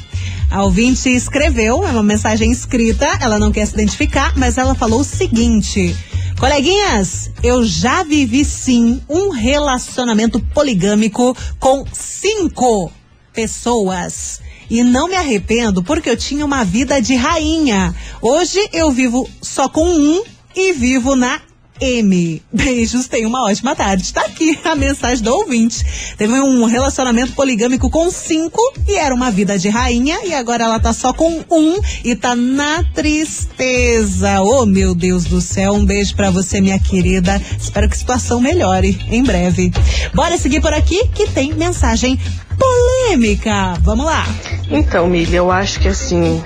A 0.50 0.62
ouvinte 0.62 1.08
escreveu, 1.08 1.86
é 1.86 1.90
uma 1.90 2.02
mensagem 2.02 2.52
escrita, 2.52 3.06
ela 3.20 3.38
não 3.38 3.50
quer 3.50 3.66
se 3.66 3.72
identificar, 3.74 4.36
mas 4.36 4.58
ela 4.58 4.74
falou 4.74 5.00
o 5.00 5.04
seguinte: 5.04 5.96
Coleguinhas, 6.38 7.30
eu 7.42 7.64
já 7.64 8.04
vivi 8.04 8.44
sim 8.44 9.00
um 9.08 9.30
relacionamento 9.30 10.38
poligâmico 10.38 11.36
com 11.58 11.84
cinco 11.92 12.92
pessoas. 13.32 14.40
E 14.70 14.82
não 14.82 15.08
me 15.08 15.16
arrependo 15.16 15.82
porque 15.82 16.08
eu 16.08 16.16
tinha 16.16 16.44
uma 16.44 16.64
vida 16.64 17.00
de 17.00 17.14
rainha. 17.14 17.94
Hoje 18.20 18.58
eu 18.72 18.90
vivo 18.90 19.28
só 19.42 19.68
com 19.68 19.86
um 19.86 20.22
e 20.54 20.72
vivo 20.72 21.16
na 21.16 21.40
M. 21.80 22.40
Beijos, 22.52 23.08
tenha 23.08 23.26
uma 23.26 23.42
ótima 23.42 23.74
tarde. 23.74 24.12
Tá 24.12 24.22
aqui 24.22 24.58
a 24.64 24.74
mensagem 24.74 25.24
do 25.24 25.34
ouvinte. 25.34 25.84
Teve 26.16 26.32
um 26.34 26.64
relacionamento 26.64 27.32
poligâmico 27.32 27.90
com 27.90 28.10
cinco 28.10 28.60
e 28.86 28.94
era 28.94 29.14
uma 29.14 29.30
vida 29.30 29.58
de 29.58 29.68
rainha 29.68 30.24
e 30.24 30.32
agora 30.32 30.64
ela 30.64 30.78
tá 30.78 30.92
só 30.92 31.12
com 31.12 31.44
um 31.50 31.80
e 32.04 32.14
tá 32.14 32.36
na 32.36 32.84
tristeza. 32.94 34.40
Oh, 34.40 34.64
meu 34.64 34.94
Deus 34.94 35.24
do 35.24 35.40
céu. 35.40 35.74
Um 35.74 35.84
beijo 35.84 36.14
para 36.14 36.30
você, 36.30 36.60
minha 36.60 36.78
querida. 36.78 37.40
Espero 37.58 37.88
que 37.88 37.94
a 37.94 37.98
situação 37.98 38.40
melhore 38.40 38.98
em 39.10 39.22
breve. 39.24 39.72
Bora 40.14 40.38
seguir 40.38 40.60
por 40.60 40.72
aqui 40.72 41.08
que 41.08 41.26
tem 41.28 41.52
mensagem 41.54 42.18
polêmica. 42.58 43.74
Vamos 43.80 44.06
lá. 44.06 44.26
Então, 44.70 45.06
Milha, 45.06 45.36
eu 45.36 45.50
acho 45.50 45.80
que 45.80 45.88
assim. 45.88 46.42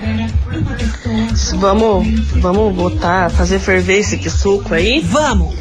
Vamos, 1.56 2.06
vamos 2.40 2.74
botar, 2.74 3.30
fazer 3.30 3.58
ferver 3.58 3.98
esse 3.98 4.18
que 4.18 4.28
suco 4.28 4.74
aí? 4.74 5.00
Vamos! 5.00 5.54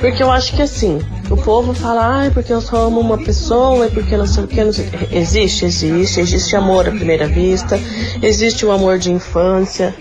Porque 0.00 0.22
eu 0.22 0.30
acho 0.30 0.54
que 0.54 0.62
assim, 0.62 1.00
o 1.30 1.36
povo 1.36 1.72
fala, 1.72 2.20
ai, 2.20 2.30
porque 2.30 2.52
eu 2.52 2.60
só 2.60 2.86
amo 2.86 3.00
uma 3.00 3.16
pessoa, 3.16 3.86
é 3.86 3.88
porque 3.88 4.16
não 4.16 4.26
sei 4.26 4.44
o 4.44 4.46
que, 4.46 4.62
não 4.62 4.72
sei 4.72 4.86
o 4.86 4.90
que. 4.90 5.16
Existe, 5.16 5.64
existe, 5.64 6.20
existe 6.20 6.56
amor 6.56 6.86
à 6.86 6.90
primeira 6.90 7.26
vista, 7.26 7.80
existe 8.22 8.66
o 8.66 8.72
amor 8.72 8.98
de 8.98 9.10
infância. 9.10 9.94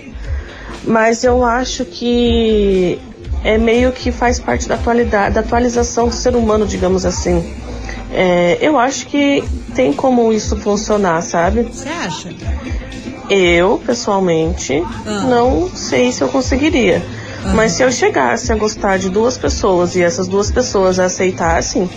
Mas 0.86 1.24
eu 1.24 1.46
acho 1.46 1.86
que 1.86 3.00
é 3.44 3.58
meio 3.58 3.92
que 3.92 4.12
faz 4.12 4.40
parte 4.40 4.68
da 4.68 4.76
atualidade, 4.76 5.36
da 5.36 5.42
atualização 5.42 6.08
do 6.08 6.14
ser 6.14 6.36
humano, 6.36 6.66
digamos 6.66 7.06
assim. 7.06 7.54
É, 8.14 8.58
eu 8.62 8.78
acho 8.78 9.08
que 9.08 9.44
tem 9.76 9.92
como 9.92 10.32
isso 10.32 10.56
funcionar, 10.58 11.22
sabe? 11.24 11.64
Você 11.64 11.90
acha? 11.90 12.30
Eu, 13.30 13.82
pessoalmente, 13.86 14.84
Ah. 15.06 15.22
não 15.28 15.70
sei 15.74 16.12
se 16.12 16.22
eu 16.22 16.28
conseguiria. 16.28 17.02
Mas 17.56 17.74
se 17.74 17.84
eu 17.84 17.92
chegasse 17.92 18.52
a 18.52 18.56
gostar 18.56 18.98
de 18.98 19.10
duas 19.10 19.38
pessoas 19.38 19.96
e 19.96 20.02
essas 20.04 20.28
duas 20.28 20.50
pessoas 20.52 21.00
aceitassem, 21.00 21.90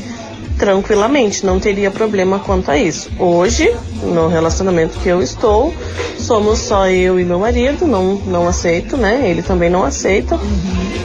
tranquilamente, 0.59 1.45
não 1.45 1.61
teria 1.61 1.91
problema 1.91 2.39
quanto 2.39 2.71
a 2.71 2.79
isso. 2.79 3.11
Hoje, 3.19 3.71
no 4.03 4.27
relacionamento 4.29 4.99
que 4.99 5.09
eu 5.09 5.21
estou, 5.23 5.73
somos 6.19 6.59
só 6.61 6.89
eu 6.89 7.21
e 7.21 7.25
meu 7.25 7.39
marido, 7.39 7.87
não, 7.87 8.15
não 8.27 8.49
aceito, 8.49 8.97
né? 8.97 9.29
Ele 9.29 9.43
também 9.43 9.69
não 9.71 9.85
aceita. 9.85 10.39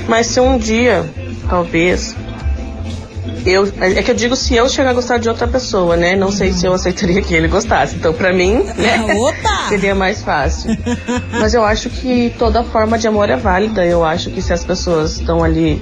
Mas 0.07 0.27
se 0.27 0.39
um 0.39 0.57
dia, 0.57 1.05
talvez, 1.49 2.15
eu, 3.45 3.67
é 3.79 4.01
que 4.01 4.11
eu 4.11 4.15
digo 4.15 4.35
se 4.35 4.55
eu 4.55 4.69
chegar 4.69 4.91
a 4.91 4.93
gostar 4.93 5.17
de 5.17 5.27
outra 5.27 5.47
pessoa, 5.47 5.95
né? 5.95 6.15
Não 6.15 6.31
sei 6.31 6.51
se 6.51 6.65
eu 6.65 6.73
aceitaria 6.73 7.21
que 7.21 7.33
ele 7.33 7.47
gostasse. 7.47 7.95
Então, 7.95 8.13
pra 8.13 8.33
mim, 8.33 8.63
né? 8.75 9.05
Seria 9.69 9.95
mais 9.95 10.21
fácil. 10.21 10.77
Mas 11.31 11.53
eu 11.53 11.63
acho 11.63 11.89
que 11.89 12.33
toda 12.37 12.63
forma 12.63 12.97
de 12.97 13.07
amor 13.07 13.29
é 13.29 13.37
válida. 13.37 13.85
Eu 13.85 14.03
acho 14.03 14.29
que 14.29 14.41
se 14.41 14.53
as 14.53 14.63
pessoas 14.63 15.13
estão 15.13 15.43
ali, 15.43 15.81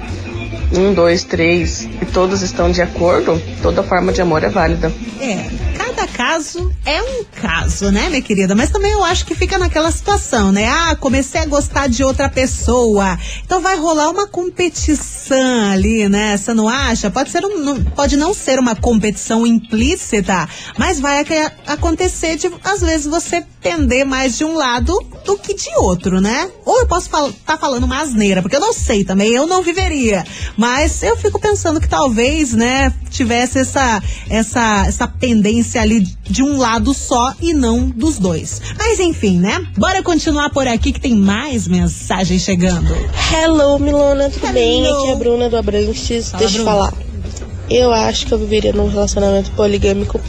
um, 0.75 0.93
dois, 0.93 1.23
três, 1.23 1.87
e 2.01 2.05
todos 2.05 2.41
estão 2.41 2.71
de 2.71 2.81
acordo, 2.81 3.41
toda 3.61 3.83
forma 3.83 4.11
de 4.11 4.21
amor 4.21 4.43
é 4.43 4.49
válida. 4.49 4.91
É, 5.19 5.68
caso 6.13 6.73
é 6.85 7.01
um 7.01 7.23
caso, 7.23 7.91
né, 7.91 8.09
minha 8.09 8.21
querida? 8.21 8.55
Mas 8.55 8.69
também 8.69 8.91
eu 8.91 9.03
acho 9.03 9.25
que 9.25 9.33
fica 9.35 9.57
naquela 9.57 9.91
situação, 9.91 10.51
né? 10.51 10.67
Ah, 10.67 10.95
comecei 10.95 11.41
a 11.41 11.45
gostar 11.45 11.87
de 11.87 12.03
outra 12.03 12.29
pessoa. 12.29 13.17
Então 13.45 13.61
vai 13.61 13.77
rolar 13.77 14.09
uma 14.09 14.27
competição 14.27 15.71
ali, 15.71 16.07
né? 16.09 16.35
Você 16.37 16.53
não 16.53 16.67
acha? 16.67 17.09
Pode, 17.09 17.29
ser 17.31 17.43
um, 17.45 17.59
não- 17.59 17.83
pode 17.83 18.17
não 18.17 18.33
ser 18.33 18.59
uma 18.59 18.75
competição 18.75 19.45
implícita, 19.45 20.47
mas 20.77 20.99
vai 20.99 21.19
ac- 21.21 21.51
acontecer 21.67 22.35
de, 22.37 22.51
às 22.63 22.81
vezes, 22.81 23.05
você 23.07 23.43
pender 23.61 24.05
mais 24.05 24.37
de 24.37 24.45
um 24.45 24.53
lado 24.53 24.97
do 25.25 25.37
que 25.37 25.53
de 25.53 25.69
outro, 25.77 26.21
né? 26.21 26.49
Ou 26.65 26.79
eu 26.79 26.87
posso 26.87 27.07
estar 27.07 27.31
tá 27.45 27.57
falando 27.57 27.83
uma 27.83 28.01
asneira, 28.01 28.41
porque 28.41 28.55
eu 28.55 28.61
não 28.61 28.73
sei 28.73 29.03
também, 29.03 29.29
eu 29.29 29.45
não 29.45 29.61
viveria. 29.61 30.23
Mas 30.57 31.03
eu 31.03 31.17
fico 31.17 31.39
pensando 31.39 31.79
que 31.79 31.87
talvez, 31.87 32.53
né, 32.53 32.93
tivesse 33.09 33.59
essa, 33.59 34.01
essa, 34.29 34.85
essa 34.87 35.07
pendência 35.07 35.81
ali 35.81 36.01
de 36.23 36.43
um 36.43 36.57
lado 36.57 36.93
só 36.93 37.33
e 37.41 37.53
não 37.53 37.89
dos 37.89 38.17
dois. 38.17 38.61
Mas 38.77 38.99
enfim, 38.99 39.39
né? 39.39 39.65
Bora 39.77 40.01
continuar 40.01 40.49
por 40.49 40.67
aqui 40.67 40.91
que 40.91 41.01
tem 41.01 41.15
mais 41.15 41.67
mensagens 41.67 42.41
chegando. 42.41 42.95
Hello, 43.33 43.77
Milona, 43.79 44.29
tudo 44.29 44.51
bem? 44.53 44.85
Hello. 44.85 44.99
Aqui 44.99 45.07
é 45.09 45.13
a 45.13 45.15
Bruna 45.15 45.49
do 45.49 45.57
Abrantes. 45.57 46.29
Fala, 46.29 46.39
Deixa 46.39 46.57
eu 46.59 46.65
falar. 46.65 46.93
Eu 47.69 47.93
acho 47.93 48.25
que 48.25 48.33
eu 48.33 48.39
viveria 48.39 48.73
num 48.73 48.89
relacionamento 48.89 49.51
poligâmico 49.51 50.19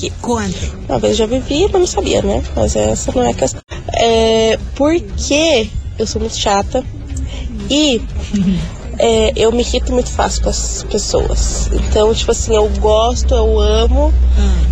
porque. 0.00 0.12
Quando? 0.22 0.86
Uma 0.88 0.98
vez 0.98 1.12
eu 1.12 1.18
já 1.18 1.26
vivi, 1.26 1.64
mas 1.64 1.80
não 1.80 1.86
sabia, 1.86 2.22
né? 2.22 2.42
Mas 2.56 2.74
essa 2.74 3.12
não 3.12 3.22
é 3.22 3.30
a 3.30 3.34
questão. 3.34 3.60
É. 3.92 4.58
Porque 4.74 5.68
eu 5.98 6.06
sou 6.06 6.20
muito 6.20 6.36
chata 6.36 6.82
e. 7.68 8.00
é, 8.98 9.32
eu 9.36 9.52
me 9.52 9.60
irrito 9.60 9.92
muito 9.92 10.10
fácil 10.10 10.42
com 10.42 10.50
as 10.50 10.84
pessoas. 10.90 11.70
Então, 11.72 12.14
tipo 12.14 12.30
assim, 12.30 12.54
eu 12.54 12.68
gosto, 12.80 13.34
eu 13.34 13.58
amo. 13.58 14.12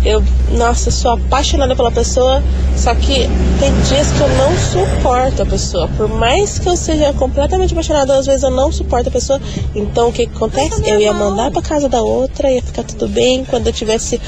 Eu, 0.03 0.23
nossa, 0.51 0.89
eu 0.89 0.93
sou 0.93 1.11
apaixonada 1.11 1.75
pela 1.75 1.91
pessoa. 1.91 2.41
Só 2.75 2.95
que 2.95 3.27
tem 3.59 3.73
dias 3.89 4.11
que 4.11 4.21
eu 4.21 4.29
não 4.37 4.57
suporto 4.57 5.41
a 5.41 5.45
pessoa. 5.45 5.89
Por 5.97 6.07
mais 6.07 6.57
que 6.57 6.69
eu 6.69 6.77
seja 6.77 7.11
completamente 7.13 7.73
apaixonada, 7.73 8.17
às 8.17 8.25
vezes 8.25 8.43
eu 8.43 8.51
não 8.51 8.71
suporto 8.71 9.09
a 9.09 9.11
pessoa. 9.11 9.41
Então, 9.75 10.09
o 10.09 10.13
que, 10.13 10.25
que 10.25 10.35
acontece? 10.35 10.81
Eu 10.89 10.99
ia 10.99 11.11
mandar 11.11 11.51
pra 11.51 11.61
casa 11.61 11.89
da 11.89 12.01
outra, 12.01 12.49
ia 12.49 12.61
ficar 12.61 12.83
tudo 12.83 13.07
bem. 13.09 13.43
Quando 13.43 13.67
eu 13.67 13.73
tivesse 13.73 14.21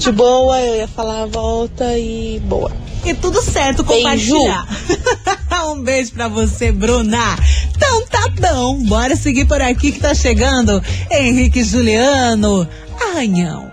de 0.00 0.10
boa, 0.10 0.58
eu 0.58 0.76
ia 0.76 0.88
falar 0.88 1.26
volta 1.26 1.98
e 1.98 2.40
boa. 2.40 2.72
E 3.04 3.12
tudo 3.12 3.42
certo, 3.42 3.84
compartilhar. 3.84 4.66
um 5.68 5.82
beijo 5.82 6.12
pra 6.12 6.26
você, 6.26 6.72
Bruna. 6.72 7.36
Então 7.76 8.06
tá 8.06 8.26
bom, 8.40 8.82
bora 8.84 9.14
seguir 9.14 9.44
por 9.44 9.60
aqui 9.60 9.92
que 9.92 10.00
tá 10.00 10.14
chegando 10.14 10.82
Henrique 11.10 11.62
Juliano, 11.62 12.66
Arranhão. 12.98 13.70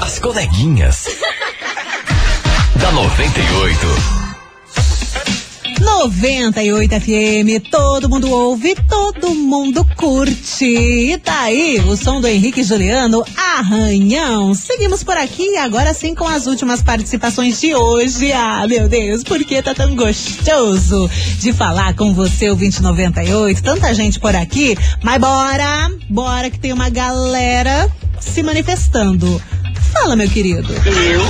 As 0.00 0.18
coleguinhas. 0.18 1.04
da 2.80 2.90
98. 2.90 4.17
98 5.96 7.00
FM, 7.00 7.70
todo 7.70 8.08
mundo 8.08 8.30
ouve, 8.30 8.76
todo 8.88 9.34
mundo 9.34 9.84
curte. 9.96 10.64
E 10.64 11.18
tá 11.18 11.40
aí 11.40 11.80
o 11.80 11.96
som 11.96 12.20
do 12.20 12.28
Henrique 12.28 12.62
Juliano, 12.62 13.24
Arranhão. 13.36 14.54
Seguimos 14.54 15.02
por 15.02 15.16
aqui 15.16 15.56
agora 15.56 15.94
sim 15.94 16.14
com 16.14 16.28
as 16.28 16.46
últimas 16.46 16.82
participações 16.82 17.58
de 17.60 17.74
hoje. 17.74 18.32
Ah, 18.32 18.66
meu 18.68 18.88
Deus, 18.88 19.24
por 19.24 19.42
que 19.44 19.60
tá 19.62 19.74
tão 19.74 19.96
gostoso 19.96 21.10
de 21.40 21.52
falar 21.52 21.94
com 21.94 22.12
você, 22.12 22.50
o 22.50 22.54
2098? 22.54 23.62
Tanta 23.62 23.92
gente 23.94 24.20
por 24.20 24.36
aqui, 24.36 24.76
mas 25.02 25.18
bora, 25.18 25.90
bora 26.08 26.50
que 26.50 26.60
tem 26.60 26.72
uma 26.72 26.90
galera 26.90 27.90
se 28.20 28.42
manifestando. 28.42 29.40
Fala, 30.00 30.14
meu 30.16 30.28
querido. 30.28 30.68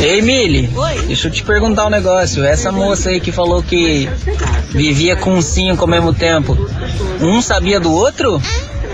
Ei, 0.01 0.21
Mili. 0.21 0.71
Oi. 0.77 1.07
Deixa 1.07 1.29
eu 1.29 1.33
te 1.33 1.43
perguntar 1.43 1.87
um 1.87 1.91
negócio. 1.91 2.45
Essa 2.45 2.71
moça 2.71 3.11
aí 3.11 3.19
que 3.21 3.33
falou 3.33 3.63
que 3.63 4.09
vivia 4.71 5.17
com 5.17 5.41
cinco 5.41 5.83
ao 5.85 5.89
mesmo 5.89 6.13
tempo, 6.13 6.57
um 7.21 7.41
sabia 7.41 7.81
do 7.81 7.91
outro? 7.93 8.41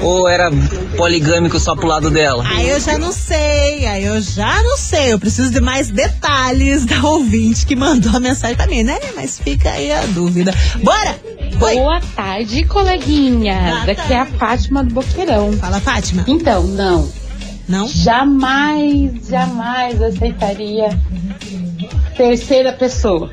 Ou 0.00 0.28
era 0.28 0.50
poligâmico 0.96 1.58
só 1.58 1.74
pro 1.74 1.87
lado 1.87 2.10
dela? 2.10 2.44
Aí 2.46 2.68
eu 2.68 2.80
já 2.80 2.98
não 2.98 3.12
sei, 3.12 3.87
aí 3.87 4.04
eu 4.04 4.20
já 4.20 4.62
não 4.62 4.76
sei. 4.76 5.12
Eu 5.12 5.18
preciso 5.18 5.50
de 5.50 5.60
mais 5.60 5.88
detalhes 5.88 6.84
da 6.84 7.00
ouvinte 7.02 7.66
que 7.66 7.74
mandou 7.74 8.14
a 8.16 8.20
mensagem 8.20 8.56
pra 8.56 8.66
mim, 8.66 8.82
né? 8.82 8.98
Mas 9.14 9.38
fica 9.38 9.70
aí 9.70 9.92
a 9.92 10.02
dúvida. 10.06 10.54
Bora! 10.82 11.16
Boa 11.58 12.00
tarde, 12.14 12.64
coleguinha. 12.64 13.82
Daqui 13.87 14.12
é 14.12 14.20
a 14.20 14.26
Fátima 14.26 14.84
do 14.84 14.94
Boqueirão. 14.94 15.52
Fala, 15.54 15.80
Fátima. 15.80 16.24
Então, 16.26 16.64
não. 16.64 17.23
Não? 17.68 17.88
Jamais, 17.88 19.29
jamais 19.29 20.03
aceitaria 20.03 20.88
terceira 22.16 22.72
pessoa. 22.72 23.31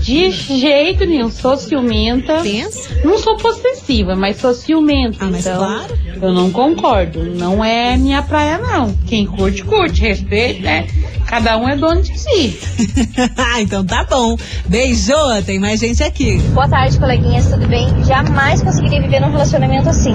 De 0.00 0.30
jeito 0.30 1.04
nenhum, 1.04 1.30
sou 1.30 1.56
ciumenta. 1.56 2.40
Pensa? 2.42 3.00
Não 3.04 3.16
sou 3.18 3.36
possessiva, 3.36 4.16
mas 4.16 4.38
sou 4.38 4.52
ciumenta. 4.52 5.18
Ah, 5.20 5.28
mas 5.30 5.46
então, 5.46 5.58
claro. 5.58 5.98
eu 6.20 6.32
não 6.32 6.50
concordo. 6.50 7.24
Não 7.24 7.64
é 7.64 7.96
minha 7.96 8.22
praia, 8.22 8.58
não. 8.58 8.92
Quem 9.06 9.24
curte, 9.24 9.62
curte. 9.62 10.00
Respeito, 10.00 10.62
né? 10.62 10.86
Cada 11.26 11.56
um 11.56 11.68
é 11.68 11.76
dono 11.76 12.02
de 12.02 12.18
si. 12.18 12.58
então 13.58 13.84
tá 13.86 14.04
bom. 14.04 14.36
Beijo, 14.66 15.14
tem 15.46 15.58
mais 15.58 15.80
gente 15.80 16.02
aqui. 16.02 16.38
Boa 16.52 16.68
tarde, 16.68 16.98
coleguinhas, 16.98 17.46
tudo 17.46 17.66
bem? 17.68 17.88
Jamais 18.04 18.60
conseguiria 18.62 19.00
viver 19.00 19.20
num 19.20 19.30
relacionamento 19.30 19.88
assim. 19.88 20.14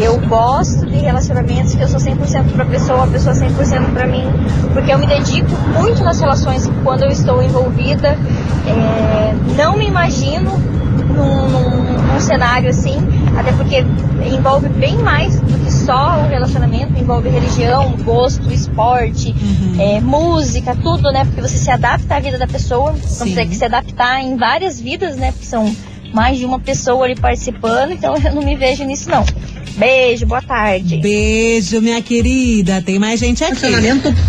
Eu 0.00 0.18
gosto 0.26 0.86
de 0.86 0.96
relacionamentos 0.96 1.74
que 1.74 1.82
eu 1.82 1.88
sou 1.88 2.00
100% 2.00 2.52
pra 2.52 2.64
pessoa, 2.64 3.04
a 3.04 3.06
pessoa 3.06 3.34
100% 3.34 3.92
pra 3.92 4.06
mim, 4.06 4.24
porque 4.72 4.92
eu 4.92 4.98
me 4.98 5.06
dedico 5.06 5.50
muito 5.78 6.02
nas 6.02 6.18
relações 6.18 6.68
quando 6.82 7.02
eu 7.02 7.08
estou 7.08 7.42
envolvida. 7.42 8.18
É, 8.66 9.34
não 9.56 9.76
me 9.76 9.86
imagino 9.86 10.50
num, 11.08 11.48
num- 11.48 12.12
num 12.12 12.20
cenário 12.20 12.68
assim, 12.70 12.96
até 13.36 13.52
porque 13.52 13.84
envolve 14.32 14.68
bem 14.68 14.96
mais 14.98 15.40
do 15.40 15.58
que 15.64 15.72
só 15.72 16.20
o 16.24 16.28
relacionamento, 16.28 16.92
envolve 16.98 17.28
religião, 17.28 17.92
gosto, 18.04 18.52
esporte, 18.52 19.34
é, 19.80 20.00
música, 20.00 20.76
tudo, 20.80 21.10
né? 21.10 21.24
Porque 21.24 21.40
você 21.40 21.58
se 21.58 21.70
adapta 21.70 22.16
à 22.16 22.20
vida 22.20 22.38
da 22.38 22.46
pessoa, 22.46 22.92
então 22.96 23.08
você 23.26 23.34
tem 23.34 23.48
que 23.48 23.56
se 23.56 23.64
adaptar 23.64 24.20
em 24.22 24.36
várias 24.36 24.80
vidas, 24.80 25.16
né? 25.16 25.32
Porque 25.32 25.46
são 25.46 25.74
mais 26.12 26.38
de 26.38 26.44
uma 26.44 26.60
pessoa 26.60 27.04
ali 27.06 27.16
participando, 27.16 27.92
então 27.92 28.14
eu 28.16 28.34
não 28.34 28.42
me 28.42 28.54
vejo 28.54 28.84
nisso 28.84 29.10
não. 29.10 29.24
Beijo, 29.76 30.26
boa 30.26 30.42
tarde. 30.42 30.98
Beijo, 30.98 31.80
minha 31.80 32.02
querida. 32.02 32.82
Tem 32.82 32.98
mais 32.98 33.18
gente 33.18 33.42
aqui. 33.42 33.56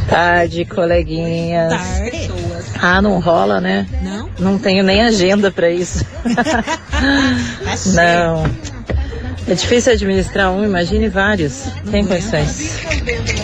Tarde, 0.09 0.63
coleguinhas. 0.63 1.69
Tarde. 1.73 2.31
Ah, 2.85 3.01
não 3.01 3.17
rola, 3.21 3.61
né? 3.61 3.87
Não? 4.01 4.29
Não 4.37 4.59
tenho 4.59 4.83
nem 4.83 5.01
agenda 5.01 5.49
pra 5.49 5.71
isso. 5.71 6.05
não. 7.95 8.43
É 9.47 9.53
difícil 9.53 9.93
administrar 9.93 10.51
um, 10.51 10.65
imagine 10.65 11.07
vários. 11.07 11.63
Tem 11.89 12.05
condições. 12.05 12.81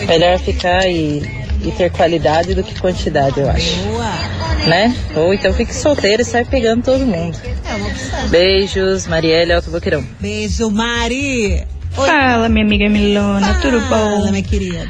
Melhor 0.06 0.38
ficar 0.40 0.86
e, 0.86 1.22
e 1.64 1.72
ter 1.74 1.90
qualidade 1.90 2.54
do 2.54 2.62
que 2.62 2.78
quantidade, 2.78 3.40
eu 3.40 3.48
acho. 3.48 3.78
Né? 4.68 4.94
Ou 5.16 5.32
então 5.32 5.54
fique 5.54 5.74
solteiro 5.74 6.20
e 6.20 6.24
sai 6.24 6.44
pegando 6.44 6.82
todo 6.82 7.06
mundo. 7.06 7.38
Beijos, 8.28 9.06
Marielle 9.06 9.54
Alto 9.54 9.70
Boqueirão. 9.70 10.04
Beijo, 10.20 10.70
Mari. 10.70 11.66
Oi. 11.96 12.06
Fala, 12.06 12.46
minha 12.50 12.66
amiga 12.66 12.90
Milona, 12.90 13.54
tudo 13.62 13.80
bom? 13.80 14.18
Fala, 14.18 14.30
minha 14.30 14.42
querida. 14.42 14.86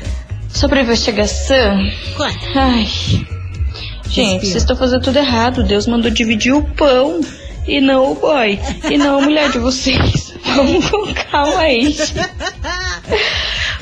Sobre 0.48 0.80
a 0.80 0.82
investigação. 0.82 1.78
Ai. 2.56 3.39
Gente, 4.10 4.46
vocês 4.46 4.56
estão 4.56 4.76
fazendo 4.76 5.02
tudo 5.02 5.18
errado. 5.18 5.62
Deus 5.62 5.86
mandou 5.86 6.10
dividir 6.10 6.52
o 6.52 6.62
pão 6.62 7.20
e 7.66 7.80
não 7.80 8.12
o 8.12 8.14
boy. 8.16 8.58
E 8.90 8.98
não 8.98 9.18
a 9.18 9.22
mulher 9.22 9.50
de 9.50 9.58
vocês. 9.58 10.34
Vamos 10.44 10.90
com 10.90 11.14
calma 11.30 11.60
aí. 11.60 11.96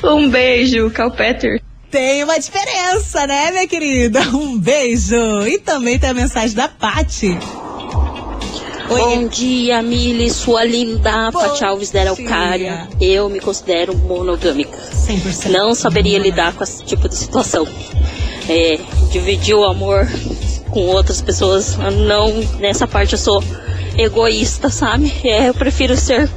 Um 0.03 0.29
beijo, 0.29 0.89
Calpeter. 0.91 1.61
Tem 1.89 2.23
uma 2.23 2.39
diferença, 2.39 3.25
né, 3.25 3.49
minha 3.49 3.67
querida? 3.67 4.21
Um 4.29 4.59
beijo. 4.59 5.47
E 5.47 5.57
também 5.57 5.97
tem 5.97 6.11
a 6.11 6.13
mensagem 6.13 6.55
da 6.55 6.67
Pati. 6.67 7.35
Bom 8.87 9.27
dia, 9.27 9.81
Mili, 9.81 10.29
sua 10.31 10.63
linda 10.63 11.31
Pati 11.31 11.63
Alves 11.63 11.91
da 11.91 12.01
Araucária. 12.01 12.87
Eu 13.01 13.29
me 13.29 13.39
considero 13.39 13.95
monogâmica. 13.95 14.77
100%. 14.77 15.49
Não 15.49 15.73
saberia 15.73 16.19
lidar 16.19 16.53
com 16.53 16.63
esse 16.63 16.83
tipo 16.85 17.09
de 17.09 17.15
situação. 17.15 17.67
É, 18.49 18.79
dividir 19.11 19.55
o 19.55 19.63
amor 19.63 20.07
com 20.69 20.81
outras 20.81 21.21
pessoas, 21.21 21.77
não, 21.77 22.33
nessa 22.59 22.87
parte 22.87 23.13
eu 23.13 23.19
sou 23.19 23.43
egoísta, 23.97 24.69
sabe? 24.69 25.13
É, 25.23 25.49
eu 25.49 25.53
prefiro 25.53 25.95
ser, 25.95 26.29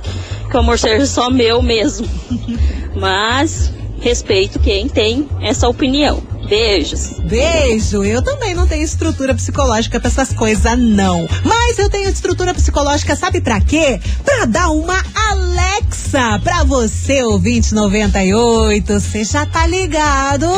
que 0.50 0.56
o 0.56 0.60
amor 0.60 0.78
seja 0.78 1.06
só 1.06 1.30
meu 1.30 1.62
mesmo. 1.62 2.08
Mas 2.94 3.72
respeito 4.00 4.58
quem 4.58 4.88
tem 4.88 5.28
essa 5.40 5.68
opinião. 5.68 6.22
Beijos. 6.48 7.18
Beijo. 7.20 8.04
Eu 8.04 8.20
também 8.20 8.52
não 8.52 8.66
tenho 8.66 8.82
estrutura 8.82 9.34
psicológica 9.34 9.98
pra 9.98 10.08
essas 10.08 10.34
coisas, 10.34 10.78
não. 10.78 11.26
Mas 11.44 11.78
eu 11.78 11.88
tenho 11.88 12.10
estrutura 12.10 12.52
psicológica, 12.52 13.16
sabe 13.16 13.40
pra 13.40 13.60
quê? 13.60 13.98
Pra 14.22 14.44
dar 14.44 14.68
uma 14.68 15.02
Alexa 15.52 16.40
pra 16.42 16.64
você, 16.64 17.22
ouvinte 17.22 17.74
98. 17.74 19.00
Você 19.00 19.22
já 19.22 19.44
tá 19.44 19.66
ligado 19.66 20.48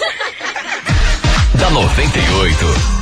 da 1.54 1.70
98. 1.70 2.99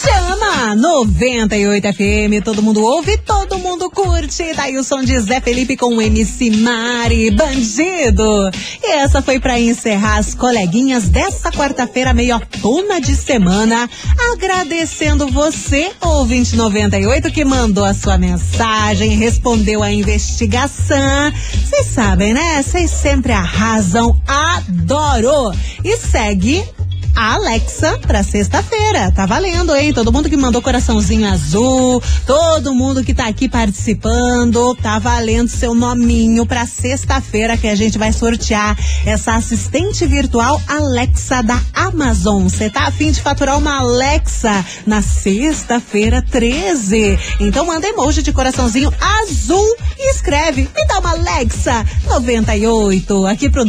Chama 0.00 0.76
98 0.76 1.92
FM, 1.92 2.44
todo 2.44 2.62
mundo 2.62 2.80
ouve, 2.84 3.18
todo 3.18 3.58
mundo 3.58 3.90
curte. 3.90 4.54
Daí 4.54 4.76
o 4.78 4.84
som 4.84 5.02
de 5.02 5.18
Zé 5.18 5.40
Felipe 5.40 5.76
com 5.76 5.96
o 5.96 6.00
MC 6.00 6.50
Mari, 6.50 7.32
bandido. 7.32 8.48
E 8.80 8.92
essa 8.92 9.20
foi 9.20 9.40
para 9.40 9.58
encerrar 9.58 10.18
as 10.18 10.34
coleguinhas 10.34 11.08
dessa 11.08 11.50
quarta-feira, 11.50 12.14
meio 12.14 12.38
tona 12.62 13.00
de 13.00 13.16
semana. 13.16 13.90
Agradecendo 14.32 15.26
você, 15.26 15.90
ouvinte 16.00 16.54
98, 16.54 17.32
que 17.32 17.44
mandou 17.44 17.84
a 17.84 17.92
sua 17.92 18.16
mensagem, 18.16 19.16
respondeu 19.16 19.82
a 19.82 19.90
investigação. 19.90 21.32
Vocês 21.64 21.86
sabem, 21.86 22.32
né? 22.32 22.62
Vocês 22.62 22.88
sempre 22.88 23.32
arrasam. 23.32 24.16
Adoro! 24.28 25.52
E 25.82 25.96
segue 25.96 26.64
a 27.18 27.34
Alexa 27.34 27.98
pra 28.06 28.22
sexta-feira. 28.22 29.10
Tá 29.10 29.26
valendo, 29.26 29.74
hein? 29.74 29.92
Todo 29.92 30.12
mundo 30.12 30.30
que 30.30 30.36
mandou 30.36 30.62
coraçãozinho 30.62 31.28
azul, 31.28 32.00
todo 32.24 32.72
mundo 32.72 33.02
que 33.02 33.12
tá 33.12 33.26
aqui 33.26 33.48
participando, 33.48 34.72
tá 34.76 35.00
valendo 35.00 35.48
seu 35.48 35.74
nominho 35.74 36.46
pra 36.46 36.64
sexta-feira 36.64 37.56
que 37.56 37.66
a 37.66 37.74
gente 37.74 37.98
vai 37.98 38.12
sortear 38.12 38.78
essa 39.04 39.34
assistente 39.34 40.06
virtual 40.06 40.62
Alexa 40.68 41.42
da 41.42 41.60
Amazon. 41.74 42.44
Você 42.44 42.70
tá 42.70 42.86
afim 42.86 43.10
de 43.10 43.20
faturar 43.20 43.58
uma 43.58 43.78
Alexa 43.78 44.64
na 44.86 45.02
sexta-feira 45.02 46.22
13? 46.22 47.18
Então 47.40 47.66
manda 47.66 47.88
emoji 47.88 48.22
de 48.22 48.32
coraçãozinho 48.32 48.92
azul 49.00 49.76
e 49.98 50.12
escreve, 50.12 50.70
me 50.72 50.86
dá 50.86 51.00
uma 51.00 51.10
Alexa 51.10 51.84
98 52.06 53.26
aqui 53.26 53.50
pro 53.50 53.64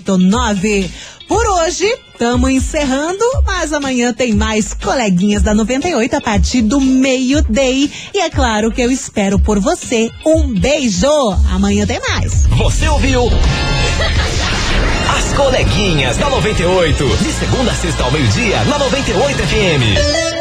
998900988 0.00 0.90
por 1.28 1.46
hoje, 1.46 1.84
estamos 2.10 2.48
encerrando, 2.48 3.22
mas 3.44 3.70
amanhã 3.74 4.14
tem 4.14 4.32
mais 4.32 4.72
coleguinhas 4.72 5.42
da 5.42 5.52
98 5.52 6.16
a 6.16 6.20
partir 6.22 6.62
do 6.62 6.80
meio-day. 6.80 7.90
E 8.14 8.20
é 8.20 8.30
claro 8.30 8.72
que 8.72 8.80
eu 8.80 8.90
espero 8.90 9.38
por 9.38 9.60
você. 9.60 10.10
Um 10.24 10.54
beijo! 10.58 11.06
Amanhã 11.52 11.86
tem 11.86 12.00
mais. 12.00 12.46
Você 12.46 12.88
ouviu? 12.88 13.24
As 15.18 15.34
coleguinhas 15.34 16.16
da 16.16 16.30
98. 16.30 17.06
De 17.18 17.32
segunda 17.32 17.72
a 17.72 17.74
sexta 17.74 18.04
ao 18.04 18.10
meio-dia, 18.10 18.64
na 18.64 18.78
98 18.78 19.38
FM. 19.38 20.37